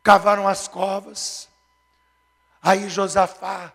Cavaram 0.00 0.46
as 0.46 0.68
covas. 0.68 1.48
Aí 2.62 2.88
Josafá 2.88 3.72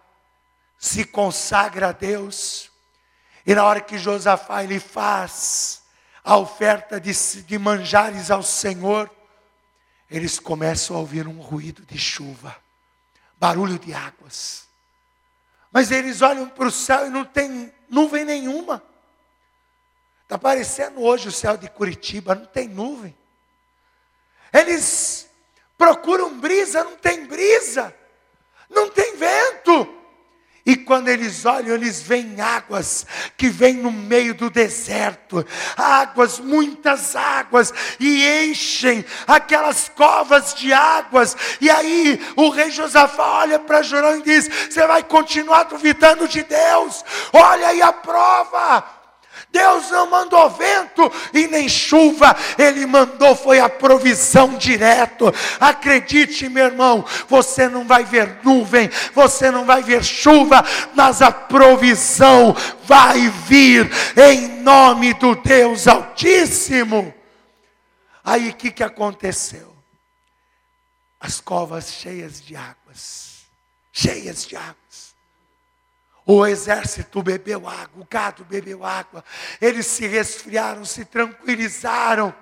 se 0.77 1.03
consagra 1.03 1.89
a 1.89 1.91
Deus. 1.91 2.71
E 3.45 3.53
na 3.53 3.65
hora 3.65 3.81
que 3.81 3.97
Josafá 3.97 4.63
ele 4.63 4.79
faz 4.79 5.81
a 6.23 6.38
oferta 6.38 6.97
de, 6.97 7.12
de 7.43 7.57
manjares 7.57 8.31
ao 8.31 8.41
Senhor, 8.41 9.12
eles 10.10 10.39
começam 10.39 10.95
a 10.95 10.99
ouvir 10.99 11.27
um 11.27 11.41
ruído 11.41 11.86
de 11.86 11.97
chuva 11.97 12.61
barulho 13.41 13.80
de 13.80 13.91
águas. 13.91 14.67
Mas 15.71 15.89
eles 15.89 16.21
olham 16.21 16.47
para 16.47 16.67
o 16.67 16.71
céu 16.71 17.08
e 17.08 17.10
não 17.10 17.25
tem 17.25 17.73
nuvem 17.89 18.23
nenhuma. 18.23 18.84
Está 20.21 20.38
parecendo 20.38 21.01
hoje 21.01 21.27
o 21.27 21.32
céu 21.32 21.58
de 21.58 21.67
Curitiba, 21.67 22.36
não 22.36 22.45
tem 22.45 22.67
nuvem. 22.67 23.17
Eles 24.54 25.27
procuram 25.75 26.38
brisa, 26.38 26.84
não 26.84 26.95
tem 26.95 27.25
brisa. 27.25 27.95
Não 28.69 28.91
tem 28.91 29.17
vento. 29.17 30.00
E 30.63 30.76
quando 30.76 31.08
eles 31.08 31.43
olham, 31.43 31.74
eles 31.74 32.02
veem 32.02 32.39
águas 32.39 33.06
que 33.36 33.50
vêm 33.50 33.74
no 33.74 33.91
meio 33.91 34.36
do 34.36 34.50
deserto, 34.50 35.45
águas, 35.76 36.39
muitas 36.39 37.15
águas, 37.15 37.74
e 38.00 38.28
enchem 38.45 39.04
aquelas 39.28 39.89
covas 39.89 40.54
de 40.54 40.71
águas. 40.71 41.36
E 41.60 41.69
aí 41.69 42.19
o 42.36 42.50
rei 42.50 42.69
Josafá 42.69 43.39
olha 43.39 43.58
para 43.58 43.82
Jorão 43.82 44.19
e 44.19 44.21
diz: 44.21 44.47
Você 44.69 44.86
vai 44.86 45.04
continuar 45.04 45.63
duvidando 45.63 46.28
de 46.28 46.43
Deus? 46.43 47.04
Olha 47.34 47.69
aí 47.69 47.82
a 47.82 47.91
prova. 47.91 49.00
Deus 49.51 49.91
não 49.91 50.09
mandou 50.09 50.49
vento 50.49 51.11
e 51.33 51.45
nem 51.47 51.67
chuva, 51.67 52.35
Ele 52.57 52.85
mandou 52.85 53.35
foi 53.35 53.59
a 53.59 53.67
provisão 53.67 54.57
direto. 54.57 55.33
Acredite, 55.59 56.47
meu 56.47 56.65
irmão, 56.65 57.05
você 57.28 57.67
não 57.67 57.86
vai 57.86 58.05
ver 58.05 58.39
nuvem, 58.43 58.89
você 59.13 59.51
não 59.51 59.65
vai 59.65 59.84
ver 59.84 60.03
chuva, 60.03 60.63
mas 60.95 61.21
a 61.21 61.32
provisão 61.32 62.55
vai 62.84 63.28
vir 63.28 63.91
em 64.15 64.61
nome 64.61 65.13
do 65.15 65.36
Deus 65.36 65.88
Altíssimo. 65.88 67.13
Aí 68.23 68.49
o 68.49 68.55
que, 68.55 68.71
que 68.71 68.84
aconteceu? 68.84 69.76
As 71.19 71.41
covas 71.41 71.91
cheias 71.91 72.41
de 72.41 72.55
águas, 72.55 73.41
cheias 73.91 74.45
de 74.47 74.55
água. 74.55 74.80
O 76.26 76.45
exército 76.45 77.24
bebeu 77.24 77.67
água, 77.67 78.03
o 78.03 78.07
gado 78.09 78.45
bebeu 78.45 78.86
água. 78.86 79.24
Eles 79.59 79.88
se 79.88 80.05
resfriaram, 80.07 80.86
se 80.86 81.03
tranquilizaram. 81.03 82.34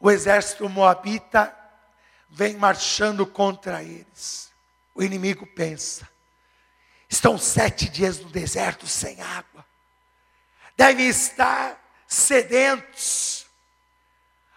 O 0.00 0.10
exército 0.10 0.68
moabita 0.68 1.54
vem 2.30 2.56
marchando 2.56 3.26
contra 3.26 3.82
eles. 3.82 4.50
O 4.94 5.02
inimigo 5.02 5.46
pensa: 5.46 6.08
estão 7.08 7.36
sete 7.36 7.88
dias 7.88 8.18
no 8.18 8.30
deserto 8.30 8.86
sem 8.86 9.20
água. 9.20 9.64
devem 10.76 11.08
estar 11.08 11.78
sedentos. 12.06 13.46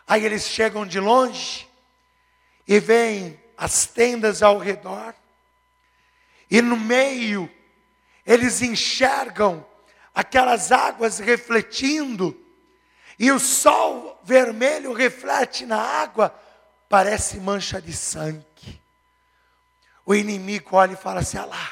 Aí 0.07 0.25
eles 0.25 0.47
chegam 0.47 0.85
de 0.85 0.99
longe 0.99 1.67
e 2.67 2.79
veem 2.79 3.39
as 3.57 3.85
tendas 3.85 4.41
ao 4.41 4.57
redor, 4.57 5.13
e 6.49 6.61
no 6.61 6.75
meio 6.75 7.49
eles 8.25 8.61
enxergam 8.61 9.65
aquelas 10.13 10.71
águas 10.71 11.19
refletindo, 11.19 12.37
e 13.17 13.31
o 13.31 13.39
sol 13.39 14.19
vermelho 14.23 14.93
reflete 14.93 15.65
na 15.65 15.79
água, 15.79 16.33
parece 16.89 17.39
mancha 17.39 17.81
de 17.81 17.93
sangue. 17.93 18.81
O 20.05 20.15
inimigo 20.15 20.75
olha 20.75 20.93
e 20.93 20.97
fala 20.97 21.21
assim: 21.21 21.37
ah 21.37 21.45
lá, 21.45 21.71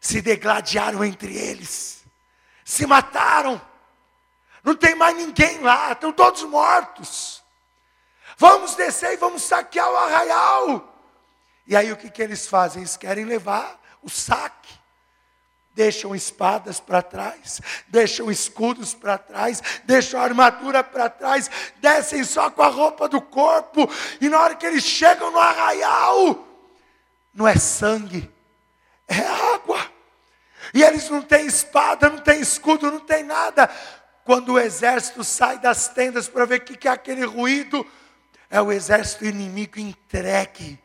se 0.00 0.20
degladiaram 0.20 1.04
entre 1.04 1.36
eles, 1.36 2.04
se 2.64 2.86
mataram, 2.86 3.60
não 4.62 4.74
tem 4.74 4.94
mais 4.94 5.16
ninguém 5.16 5.60
lá, 5.60 5.92
estão 5.92 6.12
todos 6.12 6.42
mortos. 6.44 7.42
Vamos 8.36 8.76
descer 8.76 9.14
e 9.14 9.16
vamos 9.16 9.42
saquear 9.42 9.90
o 9.90 9.96
arraial. 9.96 10.94
E 11.66 11.74
aí 11.74 11.90
o 11.90 11.96
que, 11.96 12.08
que 12.08 12.22
eles 12.22 12.46
fazem? 12.46 12.82
Eles 12.82 12.96
querem 12.96 13.24
levar 13.24 13.80
o 14.02 14.08
saque 14.08 14.77
deixam 15.78 16.12
espadas 16.12 16.80
para 16.80 17.00
trás, 17.00 17.60
deixam 17.86 18.28
escudos 18.32 18.94
para 18.94 19.16
trás, 19.16 19.62
deixam 19.84 20.18
a 20.18 20.24
armadura 20.24 20.82
para 20.82 21.08
trás, 21.08 21.48
descem 21.76 22.24
só 22.24 22.50
com 22.50 22.62
a 22.62 22.66
roupa 22.66 23.08
do 23.08 23.20
corpo, 23.20 23.88
e 24.20 24.28
na 24.28 24.40
hora 24.40 24.56
que 24.56 24.66
eles 24.66 24.82
chegam 24.82 25.30
no 25.30 25.38
arraial, 25.38 26.44
não 27.32 27.46
é 27.46 27.54
sangue, 27.54 28.28
é 29.06 29.20
água. 29.54 29.78
E 30.74 30.82
eles 30.82 31.08
não 31.08 31.22
têm 31.22 31.46
espada, 31.46 32.10
não 32.10 32.18
têm 32.18 32.40
escudo, 32.40 32.90
não 32.90 32.98
têm 32.98 33.22
nada. 33.22 33.70
Quando 34.24 34.54
o 34.54 34.58
exército 34.58 35.22
sai 35.22 35.60
das 35.60 35.86
tendas 35.86 36.26
para 36.26 36.44
ver 36.44 36.56
o 36.56 36.64
que 36.64 36.88
é 36.88 36.90
aquele 36.90 37.24
ruído, 37.24 37.86
é 38.50 38.60
o 38.60 38.72
exército 38.72 39.24
inimigo 39.24 39.78
entregue 39.78 40.76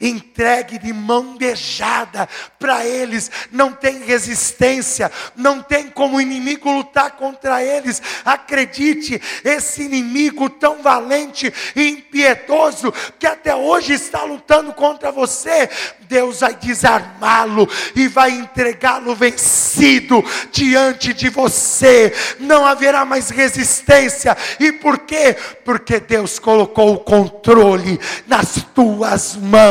entregue 0.00 0.78
de 0.78 0.92
mão 0.92 1.36
beijada 1.36 2.28
para 2.58 2.84
eles, 2.84 3.30
não 3.50 3.72
tem 3.72 4.04
resistência, 4.04 5.10
não 5.36 5.62
tem 5.62 5.88
como 5.88 6.16
o 6.16 6.20
inimigo 6.20 6.70
lutar 6.70 7.12
contra 7.12 7.62
eles. 7.62 8.02
Acredite, 8.24 9.20
esse 9.44 9.82
inimigo 9.82 10.48
tão 10.50 10.82
valente 10.82 11.52
e 11.74 11.88
impiedoso 11.88 12.92
que 13.18 13.26
até 13.26 13.54
hoje 13.54 13.92
está 13.92 14.22
lutando 14.22 14.72
contra 14.72 15.10
você, 15.12 15.68
Deus 16.08 16.40
vai 16.40 16.54
desarmá-lo 16.54 17.68
e 17.94 18.08
vai 18.08 18.30
entregá-lo 18.30 19.14
vencido 19.14 20.24
diante 20.52 21.12
de 21.12 21.28
você. 21.28 22.12
Não 22.38 22.64
haverá 22.64 23.04
mais 23.04 23.30
resistência. 23.30 24.36
E 24.60 24.72
por 24.72 25.00
quê? 25.00 25.36
Porque 25.64 25.98
Deus 26.00 26.38
colocou 26.38 26.94
o 26.94 26.98
controle 26.98 27.98
nas 28.26 28.64
tuas 28.74 29.36
mãos, 29.36 29.64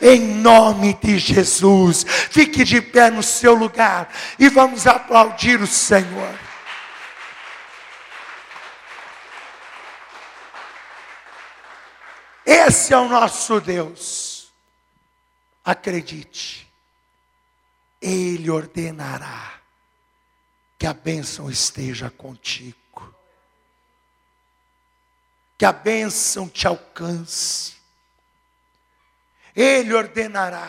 em 0.00 0.20
nome 0.20 0.94
de 0.94 1.18
Jesus. 1.18 2.04
Fique 2.30 2.64
de 2.64 2.80
pé 2.80 3.10
no 3.10 3.22
seu 3.22 3.54
lugar 3.54 4.08
e 4.38 4.48
vamos 4.48 4.86
aplaudir 4.86 5.60
o 5.60 5.66
Senhor. 5.66 6.38
Esse 12.44 12.92
é 12.92 12.98
o 12.98 13.08
nosso 13.08 13.60
Deus. 13.60 14.52
Acredite, 15.64 16.68
Ele 18.00 18.50
ordenará 18.50 19.60
que 20.78 20.86
a 20.86 20.92
bênção 20.92 21.48
esteja 21.48 22.10
contigo, 22.10 23.14
que 25.56 25.64
a 25.64 25.72
bênção 25.72 26.48
te 26.48 26.66
alcance. 26.66 27.81
Ele 29.54 29.94
ordenará 29.94 30.68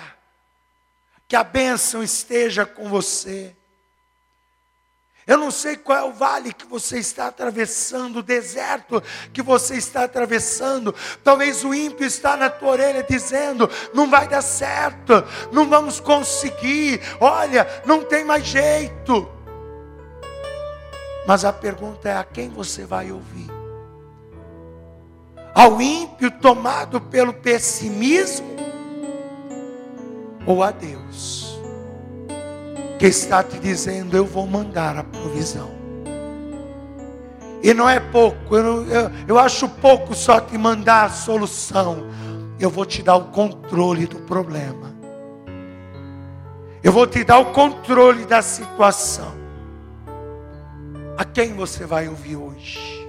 que 1.27 1.35
a 1.35 1.43
bênção 1.43 2.03
esteja 2.03 2.65
com 2.65 2.89
você. 2.89 3.55
Eu 5.25 5.37
não 5.37 5.51
sei 5.51 5.77
qual 5.77 5.97
é 5.97 6.03
o 6.03 6.11
vale 6.11 6.51
que 6.51 6.65
você 6.65 6.99
está 6.99 7.27
atravessando, 7.27 8.17
o 8.17 8.23
deserto 8.23 9.01
que 9.31 9.41
você 9.41 9.77
está 9.77 10.03
atravessando. 10.03 10.93
Talvez 11.23 11.63
o 11.63 11.73
ímpio 11.73 12.05
está 12.05 12.35
na 12.35 12.49
tua 12.49 12.71
orelha 12.71 13.03
dizendo: 13.03 13.69
não 13.93 14.09
vai 14.09 14.27
dar 14.27 14.41
certo, 14.41 15.23
não 15.51 15.69
vamos 15.69 16.01
conseguir. 16.01 16.99
Olha, 17.21 17.65
não 17.85 18.03
tem 18.03 18.25
mais 18.25 18.45
jeito. 18.45 19.31
Mas 21.25 21.45
a 21.45 21.53
pergunta 21.53 22.09
é: 22.09 22.17
a 22.17 22.23
quem 22.25 22.49
você 22.49 22.85
vai 22.85 23.09
ouvir? 23.09 23.47
Ao 25.55 25.81
ímpio 25.81 26.31
tomado 26.31 26.99
pelo 26.99 27.33
pessimismo 27.33 28.62
ou 30.45 30.63
a 30.63 30.71
Deus? 30.71 31.43
que 33.03 33.07
está 33.07 33.43
te 33.43 33.59
dizendo: 33.59 34.15
Eu 34.15 34.25
vou 34.25 34.47
mandar 34.47 34.95
a 34.95 35.03
provisão. 35.03 35.69
E 37.61 37.73
não 37.73 37.89
é 37.89 37.99
pouco, 37.99 38.55
eu, 38.55 38.87
eu, 38.87 39.11
eu 39.27 39.37
acho 39.37 39.67
pouco 39.67 40.15
só 40.15 40.39
te 40.39 40.57
mandar 40.57 41.07
a 41.07 41.09
solução. 41.09 42.07
Eu 42.57 42.69
vou 42.69 42.85
te 42.85 43.03
dar 43.03 43.17
o 43.17 43.25
controle 43.25 44.05
do 44.05 44.19
problema. 44.19 44.93
Eu 46.81 46.93
vou 46.93 47.05
te 47.05 47.25
dar 47.25 47.39
o 47.39 47.47
controle 47.47 48.25
da 48.25 48.41
situação. 48.41 49.33
A 51.17 51.25
quem 51.25 51.53
você 51.53 51.85
vai 51.85 52.07
ouvir 52.07 52.37
hoje? 52.37 53.05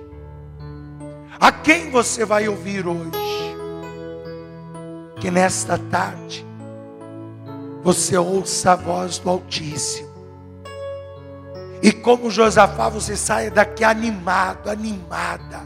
A 1.38 1.52
quem 1.52 1.92
você 1.92 2.24
vai 2.24 2.48
ouvir 2.48 2.84
hoje? 2.84 3.56
Que 5.20 5.30
nesta 5.30 5.78
tarde 5.78 6.44
você 7.84 8.16
ouça 8.16 8.72
a 8.72 8.76
voz 8.76 9.18
do 9.18 9.28
Altíssimo. 9.28 10.08
E 11.82 11.92
como 11.92 12.30
Josafá, 12.30 12.88
você 12.88 13.14
saia 13.14 13.50
daqui 13.50 13.84
animado, 13.84 14.70
animada, 14.70 15.60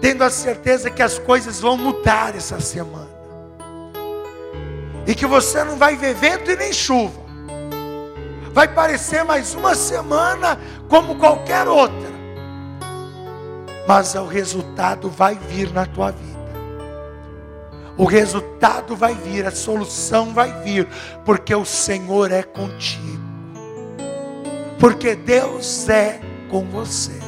tendo 0.00 0.24
a 0.24 0.30
certeza 0.30 0.90
que 0.90 1.00
as 1.00 1.16
coisas 1.16 1.60
vão 1.60 1.76
mudar 1.76 2.34
essa 2.34 2.58
semana. 2.58 3.06
E 5.06 5.14
que 5.14 5.26
você 5.26 5.62
não 5.62 5.76
vai 5.76 5.94
ver 5.94 6.14
vento 6.14 6.50
e 6.50 6.56
nem 6.56 6.72
chuva. 6.72 7.20
Vai 8.52 8.66
parecer 8.66 9.22
mais 9.22 9.54
uma 9.54 9.76
semana 9.76 10.58
como 10.88 11.14
qualquer 11.14 11.68
outra. 11.68 12.18
Mas 13.86 14.12
o 14.16 14.26
resultado 14.26 15.08
vai 15.08 15.36
vir 15.36 15.72
na 15.72 15.86
tua 15.86 16.10
vida 16.10 16.37
o 17.98 18.04
resultado 18.04 18.94
vai 18.94 19.12
vir, 19.16 19.44
a 19.44 19.50
solução 19.50 20.32
vai 20.32 20.62
vir, 20.62 20.86
porque 21.24 21.52
o 21.52 21.64
Senhor 21.64 22.30
é 22.30 22.44
contigo, 22.44 23.18
porque 24.78 25.16
Deus 25.16 25.88
é 25.88 26.20
com 26.48 26.64
você. 26.66 27.18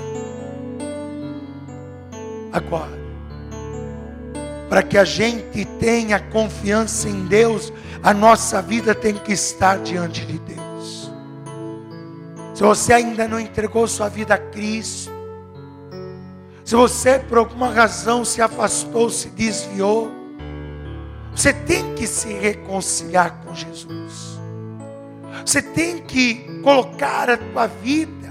Agora, 2.53 2.99
para 4.68 4.85
que 4.85 4.97
a 4.97 5.05
gente 5.05 5.64
tenha 5.81 6.21
confiança 6.21 7.09
em 7.09 7.27
Deus, 7.27 7.73
a 8.01 8.14
nossa 8.14 8.62
vida 8.62 8.95
tem 8.95 9.14
que 9.14 9.33
estar 9.33 9.79
diante 9.79 10.25
de 10.25 10.39
Deus. 10.39 11.11
Se 12.55 12.62
você 12.62 12.93
ainda 12.93 13.27
não 13.27 13.41
entregou 13.41 13.89
sua 13.89 14.09
vida 14.09 14.35
a 14.35 14.39
Cristo, 14.39 15.11
se 16.64 16.77
você 16.77 17.18
por 17.18 17.39
alguma 17.39 17.71
razão 17.71 18.25
se 18.25 18.41
afastou, 18.41 19.11
se 19.11 19.31
desviou, 19.31 20.20
você 21.41 21.55
tem 21.55 21.95
que 21.95 22.07
se 22.07 22.34
reconciliar 22.34 23.41
com 23.43 23.55
Jesus. 23.55 24.38
Você 25.43 25.62
tem 25.62 26.03
que 26.03 26.34
colocar 26.62 27.30
a 27.30 27.38
tua 27.38 27.66
vida 27.66 28.28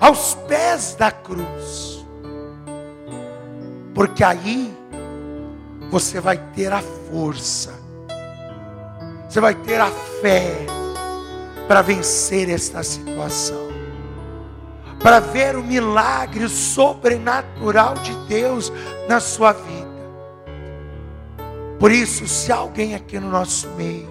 aos 0.00 0.34
pés 0.48 0.94
da 0.94 1.10
cruz. 1.10 2.06
Porque 3.94 4.24
aí 4.24 4.74
você 5.90 6.22
vai 6.22 6.38
ter 6.54 6.72
a 6.72 6.80
força. 7.10 7.74
Você 9.28 9.38
vai 9.38 9.54
ter 9.54 9.78
a 9.78 9.90
fé 10.22 10.64
para 11.66 11.82
vencer 11.82 12.48
esta 12.48 12.82
situação. 12.82 13.68
Para 15.02 15.20
ver 15.20 15.54
o 15.54 15.62
milagre 15.62 16.48
sobrenatural 16.48 17.92
de 17.92 18.14
Deus 18.26 18.72
na 19.06 19.20
sua 19.20 19.52
vida. 19.52 19.77
Por 21.78 21.92
isso, 21.92 22.26
se 22.26 22.50
alguém 22.50 22.94
aqui 22.94 23.18
no 23.20 23.30
nosso 23.30 23.68
meio 23.70 24.08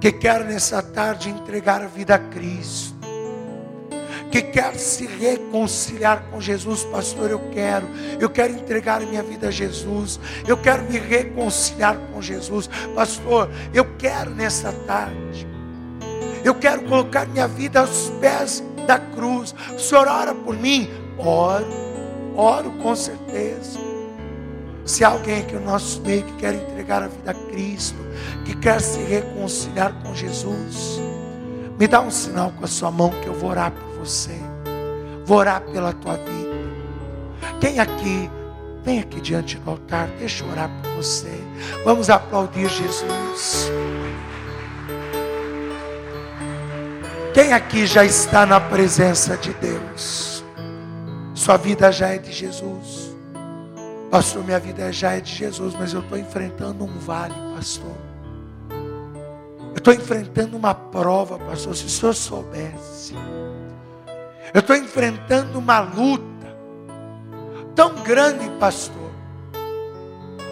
que 0.00 0.12
quer 0.12 0.44
nessa 0.44 0.82
tarde 0.82 1.30
entregar 1.30 1.82
a 1.82 1.86
vida 1.86 2.14
a 2.14 2.18
Cristo, 2.18 2.98
que 4.30 4.42
quer 4.42 4.74
se 4.76 5.06
reconciliar 5.06 6.24
com 6.30 6.40
Jesus, 6.40 6.84
pastor, 6.84 7.30
eu 7.30 7.40
quero, 7.52 7.86
eu 8.18 8.30
quero 8.30 8.52
entregar 8.52 9.00
minha 9.00 9.22
vida 9.22 9.48
a 9.48 9.50
Jesus, 9.50 10.20
eu 10.46 10.56
quero 10.56 10.84
me 10.84 10.98
reconciliar 10.98 11.96
com 12.12 12.22
Jesus, 12.22 12.68
pastor, 12.94 13.50
eu 13.74 13.84
quero 13.96 14.30
nessa 14.30 14.72
tarde. 14.86 15.48
Eu 16.44 16.54
quero 16.54 16.82
colocar 16.84 17.26
minha 17.26 17.46
vida 17.46 17.80
aos 17.80 18.10
pés 18.20 18.62
da 18.86 18.98
cruz. 18.98 19.54
O 19.74 19.78
Senhor 19.78 20.08
ora 20.08 20.34
por 20.34 20.56
mim? 20.56 20.88
Oro, 21.18 21.66
oro 22.34 22.70
com 22.82 22.96
certeza. 22.96 23.89
Se 24.84 25.04
alguém 25.04 25.40
aqui 25.40 25.54
no 25.54 25.64
nosso 25.64 26.00
meio 26.02 26.24
que 26.24 26.32
quer 26.34 26.54
entregar 26.54 27.02
a 27.02 27.08
vida 27.08 27.30
a 27.30 27.34
Cristo, 27.34 27.98
que 28.44 28.56
quer 28.56 28.80
se 28.80 29.00
reconciliar 29.00 29.92
com 30.02 30.14
Jesus, 30.14 31.00
me 31.78 31.86
dá 31.86 32.00
um 32.00 32.10
sinal 32.10 32.52
com 32.58 32.64
a 32.64 32.68
sua 32.68 32.90
mão 32.90 33.10
que 33.22 33.26
eu 33.26 33.34
vou 33.34 33.50
orar 33.50 33.72
por 33.72 34.04
você. 34.04 34.38
Vou 35.24 35.38
orar 35.38 35.60
pela 35.62 35.92
tua 35.92 36.16
vida. 36.16 36.50
Quem 37.60 37.78
aqui, 37.78 38.30
vem 38.84 39.00
aqui 39.00 39.20
diante 39.20 39.56
do 39.58 39.70
altar, 39.70 40.08
deixa 40.18 40.44
eu 40.44 40.50
orar 40.50 40.70
por 40.82 40.90
você. 40.96 41.32
Vamos 41.84 42.10
aplaudir 42.10 42.68
Jesus. 42.68 43.70
Quem 47.32 47.52
aqui 47.52 47.86
já 47.86 48.04
está 48.04 48.44
na 48.44 48.60
presença 48.60 49.36
de 49.36 49.52
Deus? 49.54 50.44
Sua 51.32 51.56
vida 51.56 51.92
já 51.92 52.08
é 52.08 52.18
de 52.18 52.32
Jesus. 52.32 53.09
Pastor, 54.10 54.42
minha 54.42 54.58
vida 54.58 54.92
já 54.92 55.12
é 55.12 55.20
de 55.20 55.32
Jesus, 55.32 55.72
mas 55.78 55.92
eu 55.94 56.00
estou 56.00 56.18
enfrentando 56.18 56.84
um 56.84 56.98
vale, 56.98 57.34
pastor. 57.54 57.94
Eu 58.68 59.76
estou 59.76 59.94
enfrentando 59.94 60.56
uma 60.56 60.74
prova, 60.74 61.38
pastor. 61.38 61.76
Se 61.76 61.84
o 61.84 61.88
senhor 61.88 62.12
soubesse, 62.12 63.14
eu 64.52 64.58
estou 64.58 64.74
enfrentando 64.74 65.60
uma 65.60 65.78
luta 65.78 66.24
tão 67.76 67.94
grande, 68.02 68.50
pastor. 68.58 69.10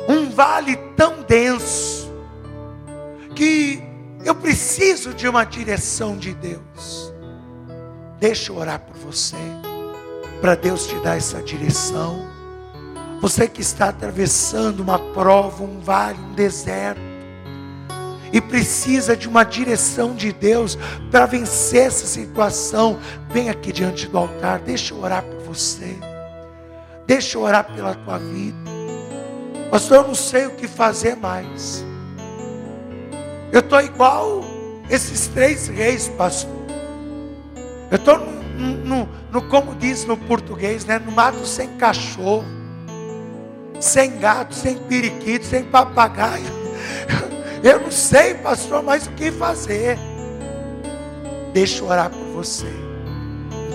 Um 0.09 0.31
vale 0.31 0.77
tão 0.97 1.23
denso 1.23 2.09
que 3.35 3.83
eu 4.25 4.37
preciso 4.37 5.13
de 5.13 5.27
uma 5.27 5.43
direção 5.43 6.17
de 6.17 6.33
Deus. 6.33 7.13
Deixa 8.21 8.53
eu 8.53 8.57
orar 8.57 8.79
por 8.81 8.97
você, 8.97 9.37
para 10.41 10.55
Deus 10.55 10.87
te 10.87 10.95
dar 11.01 11.17
essa 11.17 11.43
direção. 11.43 12.38
Você 13.21 13.49
que 13.49 13.61
está 13.61 13.89
atravessando 13.89 14.81
uma 14.81 14.99
prova, 14.99 15.63
um 15.65 15.81
vale, 15.81 16.19
um 16.21 16.35
deserto, 16.35 17.01
e 18.33 18.41
precisa 18.41 19.17
de 19.17 19.29
uma 19.29 19.45
direção 19.45 20.15
de 20.15 20.33
Deus 20.33 20.79
para 21.11 21.27
vencer 21.27 21.87
essa 21.87 22.07
situação, 22.07 22.99
vem 23.31 23.49
aqui 23.49 23.73
diante 23.73 24.07
do 24.07 24.19
altar, 24.19 24.61
deixa 24.61 24.95
eu 24.95 25.03
orar 25.03 25.23
por 25.23 25.41
você, 25.41 25.97
deixa 27.07 27.39
eu 27.39 27.43
orar 27.43 27.65
pela 27.65 27.95
tua 27.95 28.19
vida. 28.19 28.57
Pastor, 29.71 29.99
eu 29.99 30.09
não 30.09 30.15
sei 30.15 30.47
o 30.47 30.51
que 30.53 30.69
fazer 30.69 31.17
mais. 31.17 31.85
Eu 33.51 33.61
estou 33.61 33.81
igual 33.81 34.45
esses 34.91 35.27
três 35.29 35.69
reis, 35.69 36.09
pastor. 36.09 36.51
Eu 37.91 37.97
estou 37.97 38.19
no, 38.19 38.85
no, 38.85 39.09
no, 39.31 39.43
como 39.43 39.75
diz 39.75 40.05
no 40.05 40.17
português, 40.17 40.85
né? 40.85 40.99
no 40.99 41.13
mato 41.13 41.47
sem 41.47 41.69
cachorro, 41.77 42.45
sem 43.81 44.19
gato, 44.19 44.55
sem 44.55 44.77
periquito, 44.77 45.45
sem 45.45 45.65
papagaio. 45.65 46.59
Eu 47.63 47.81
não 47.81 47.91
sei, 47.91 48.35
pastor, 48.35 48.83
mais 48.83 49.07
o 49.07 49.11
que 49.11 49.31
fazer. 49.31 49.99
Deixa 51.53 51.83
eu 51.83 51.89
orar 51.89 52.11
por 52.11 52.27
você. 52.33 52.73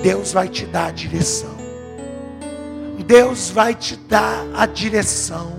Deus 0.02 0.32
vai 0.32 0.48
te 0.48 0.66
dar 0.66 0.88
a 0.88 0.92
direção. 0.92 1.54
Deus 3.06 3.50
vai 3.50 3.76
te 3.76 3.96
dar 3.96 4.46
a 4.56 4.66
direção. 4.66 5.54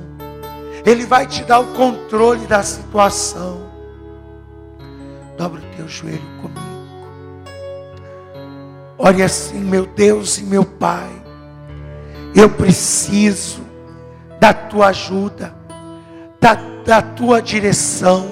Ele 0.84 1.04
vai 1.04 1.26
te 1.26 1.44
dar 1.44 1.60
o 1.60 1.74
controle 1.74 2.46
da 2.46 2.62
situação. 2.62 3.70
Dobra 5.36 5.60
o 5.60 5.76
teu 5.76 5.88
joelho 5.88 6.20
comigo. 6.40 6.60
Ore 8.96 9.22
assim, 9.22 9.60
meu 9.60 9.86
Deus 9.86 10.38
e 10.38 10.42
meu 10.44 10.64
Pai. 10.64 11.10
Eu 12.34 12.48
preciso 12.50 13.63
da 14.44 14.52
tua 14.52 14.88
ajuda, 14.88 15.54
da, 16.38 16.52
da 16.84 17.00
tua 17.00 17.40
direção, 17.40 18.26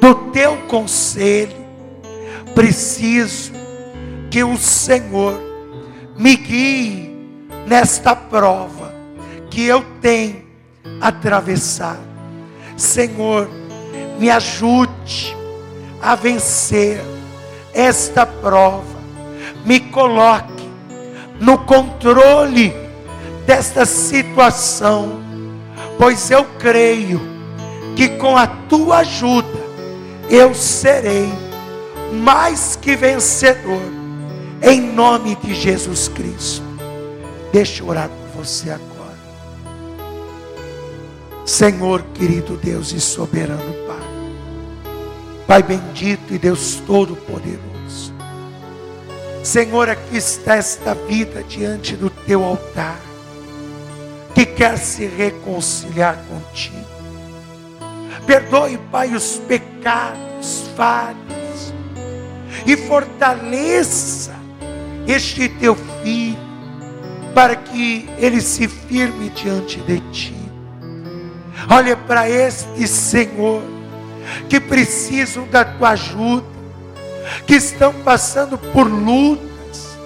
do 0.00 0.14
teu 0.32 0.56
conselho. 0.66 1.58
Preciso 2.54 3.52
que 4.30 4.42
o 4.42 4.56
Senhor 4.56 5.38
me 6.16 6.34
guie 6.36 7.14
nesta 7.66 8.16
prova 8.16 8.94
que 9.50 9.66
eu 9.66 9.84
tenho 10.00 10.42
atravessado. 11.02 12.08
Senhor, 12.74 13.46
me 14.18 14.30
ajude 14.30 15.36
a 16.00 16.14
vencer 16.14 16.98
esta 17.74 18.24
prova. 18.24 18.98
Me 19.66 19.80
coloque 19.80 20.66
no 21.38 21.58
controle 21.58 22.87
desta 23.48 23.86
situação, 23.86 25.22
pois 25.96 26.30
eu 26.30 26.44
creio 26.58 27.18
que 27.96 28.10
com 28.10 28.36
a 28.36 28.46
tua 28.46 28.98
ajuda 28.98 29.58
eu 30.28 30.54
serei 30.54 31.32
mais 32.12 32.76
que 32.76 32.94
vencedor, 32.94 33.80
em 34.60 34.82
nome 34.92 35.34
de 35.36 35.54
Jesus 35.54 36.08
Cristo. 36.08 36.62
Deixa 37.50 37.82
eu 37.82 37.88
orar 37.88 38.10
por 38.10 38.44
você 38.44 38.68
agora. 38.68 39.16
Senhor, 41.46 42.02
querido 42.12 42.54
Deus 42.62 42.92
e 42.92 43.00
soberano 43.00 43.72
Pai. 43.86 43.96
Pai 45.46 45.62
bendito 45.62 46.34
e 46.34 46.38
Deus 46.38 46.82
Todo-Poderoso. 46.86 48.12
Senhor, 49.42 49.88
aqui 49.88 50.18
está 50.18 50.56
esta 50.56 50.92
vida 50.92 51.42
diante 51.42 51.96
do 51.96 52.10
teu 52.10 52.44
altar, 52.44 53.07
que 54.38 54.46
quer 54.46 54.78
se 54.78 55.04
reconciliar 55.04 56.16
contigo. 56.28 56.86
Perdoe, 58.24 58.78
Pai, 58.88 59.12
os 59.12 59.36
pecados, 59.48 60.70
falhas, 60.76 61.74
e 62.64 62.76
fortaleça 62.76 64.36
este 65.08 65.48
teu 65.48 65.74
filho, 66.04 66.38
para 67.34 67.56
que 67.56 68.08
ele 68.16 68.40
se 68.40 68.68
firme 68.68 69.28
diante 69.30 69.80
de 69.80 69.98
ti. 70.12 70.36
Olha 71.68 71.96
para 71.96 72.30
este 72.30 72.86
Senhor 72.86 73.60
que 74.48 74.60
precisam 74.60 75.48
da 75.48 75.64
tua 75.64 75.90
ajuda, 75.90 76.46
que 77.44 77.56
estão 77.56 77.92
passando 78.04 78.56
por 78.56 78.86
lutas, 78.86 79.98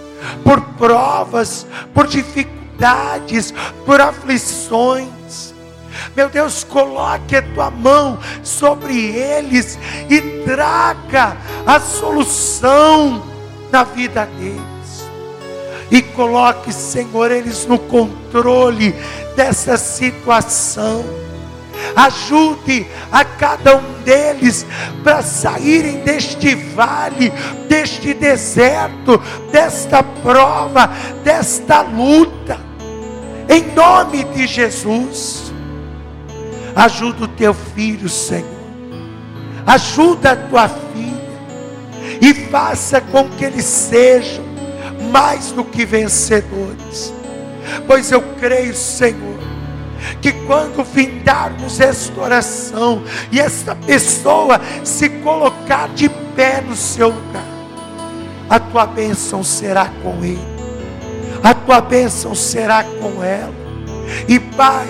por 0.42 0.58
provas, 0.78 1.66
por 1.92 2.08
por 3.84 4.00
aflições. 4.00 5.54
Meu 6.16 6.28
Deus, 6.28 6.64
coloque 6.64 7.36
a 7.36 7.42
tua 7.42 7.70
mão 7.70 8.18
sobre 8.42 8.98
eles 9.14 9.78
e 10.08 10.20
traga 10.44 11.36
a 11.66 11.78
solução 11.78 13.22
na 13.70 13.84
vida 13.84 14.26
deles. 14.38 14.62
E 15.90 16.02
coloque, 16.02 16.72
Senhor, 16.72 17.30
eles 17.30 17.66
no 17.66 17.78
controle 17.78 18.94
dessa 19.36 19.76
situação 19.76 21.04
ajude 21.96 22.86
a 23.10 23.24
cada 23.24 23.76
um 23.76 24.02
deles 24.04 24.66
para 25.02 25.22
saírem 25.22 26.00
deste 26.00 26.54
vale, 26.54 27.30
deste 27.68 28.14
deserto, 28.14 29.20
desta 29.50 30.02
prova, 30.02 30.90
desta 31.22 31.82
luta, 31.82 32.58
em 33.48 33.72
nome 33.74 34.24
de 34.24 34.46
Jesus. 34.46 35.52
Ajuda 36.74 37.24
o 37.24 37.28
teu 37.28 37.52
filho, 37.52 38.08
Senhor, 38.08 38.46
ajuda 39.66 40.32
a 40.32 40.36
tua 40.36 40.68
filha, 40.68 40.82
e 42.20 42.32
faça 42.32 43.00
com 43.00 43.28
que 43.28 43.44
eles 43.44 43.66
sejam 43.66 44.44
mais 45.10 45.52
do 45.52 45.62
que 45.64 45.84
vencedores, 45.84 47.12
pois 47.86 48.10
eu 48.10 48.22
creio, 48.40 48.74
Senhor 48.74 49.32
que 50.20 50.32
quando 50.46 50.84
findarmos 50.84 51.80
esta 51.80 52.20
oração 52.20 53.02
e 53.30 53.40
esta 53.40 53.74
pessoa 53.74 54.60
se 54.84 55.08
colocar 55.08 55.88
de 55.90 56.08
pé 56.08 56.60
no 56.60 56.74
seu 56.74 57.08
lugar, 57.08 57.44
a 58.48 58.58
tua 58.58 58.86
bênção 58.86 59.42
será 59.42 59.90
com 60.02 60.24
ele, 60.24 60.51
a 61.42 61.54
tua 61.54 61.80
bênção 61.80 62.34
será 62.34 62.84
com 62.84 63.22
ela, 63.22 63.52
e 64.28 64.38
Pai, 64.38 64.86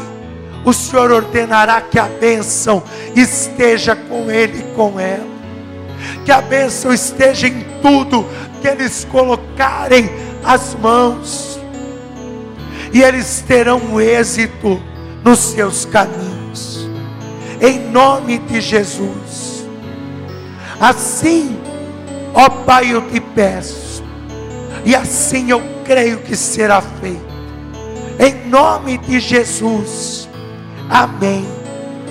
o 0.65 0.73
Senhor 0.73 1.11
ordenará 1.11 1.81
que 1.81 1.99
a 1.99 2.05
bênção 2.05 2.83
esteja 3.17 3.97
com 3.97 4.31
ele 4.31 4.59
e 4.61 4.75
com 4.75 4.99
ela, 4.99 5.33
que 6.25 6.33
a 6.33 6.41
bênção 6.41 6.93
esteja 6.93 7.49
em 7.49 7.65
tudo 7.81 8.27
que 8.61 8.69
eles 8.69 9.05
colocarem 9.11 10.11
as 10.45 10.75
mãos, 10.75 11.61
e 12.93 13.03
eles 13.03 13.43
terão 13.47 14.01
êxito 14.01 14.81
nos 15.25 15.39
seus 15.39 15.85
caminhos, 15.85 16.89
em 17.61 17.79
nome 17.91 18.39
de 18.39 18.61
Jesus. 18.61 19.67
Assim 20.79 21.63
Ó 22.35 22.49
Pai, 22.49 22.93
eu 22.93 23.03
te 23.11 23.21
peço, 23.21 23.82
e 24.85 24.95
assim 24.95 25.51
eu 25.51 25.63
creio 25.85 26.19
que 26.19 26.37
será 26.37 26.81
feito, 26.81 27.33
em 28.19 28.49
nome 28.49 28.99
de 28.99 29.21
Jesus, 29.21 30.29
amém, 30.89 31.47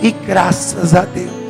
e 0.02 0.12
graças 0.12 0.96
a 0.96 1.02
Deus. 1.02 1.41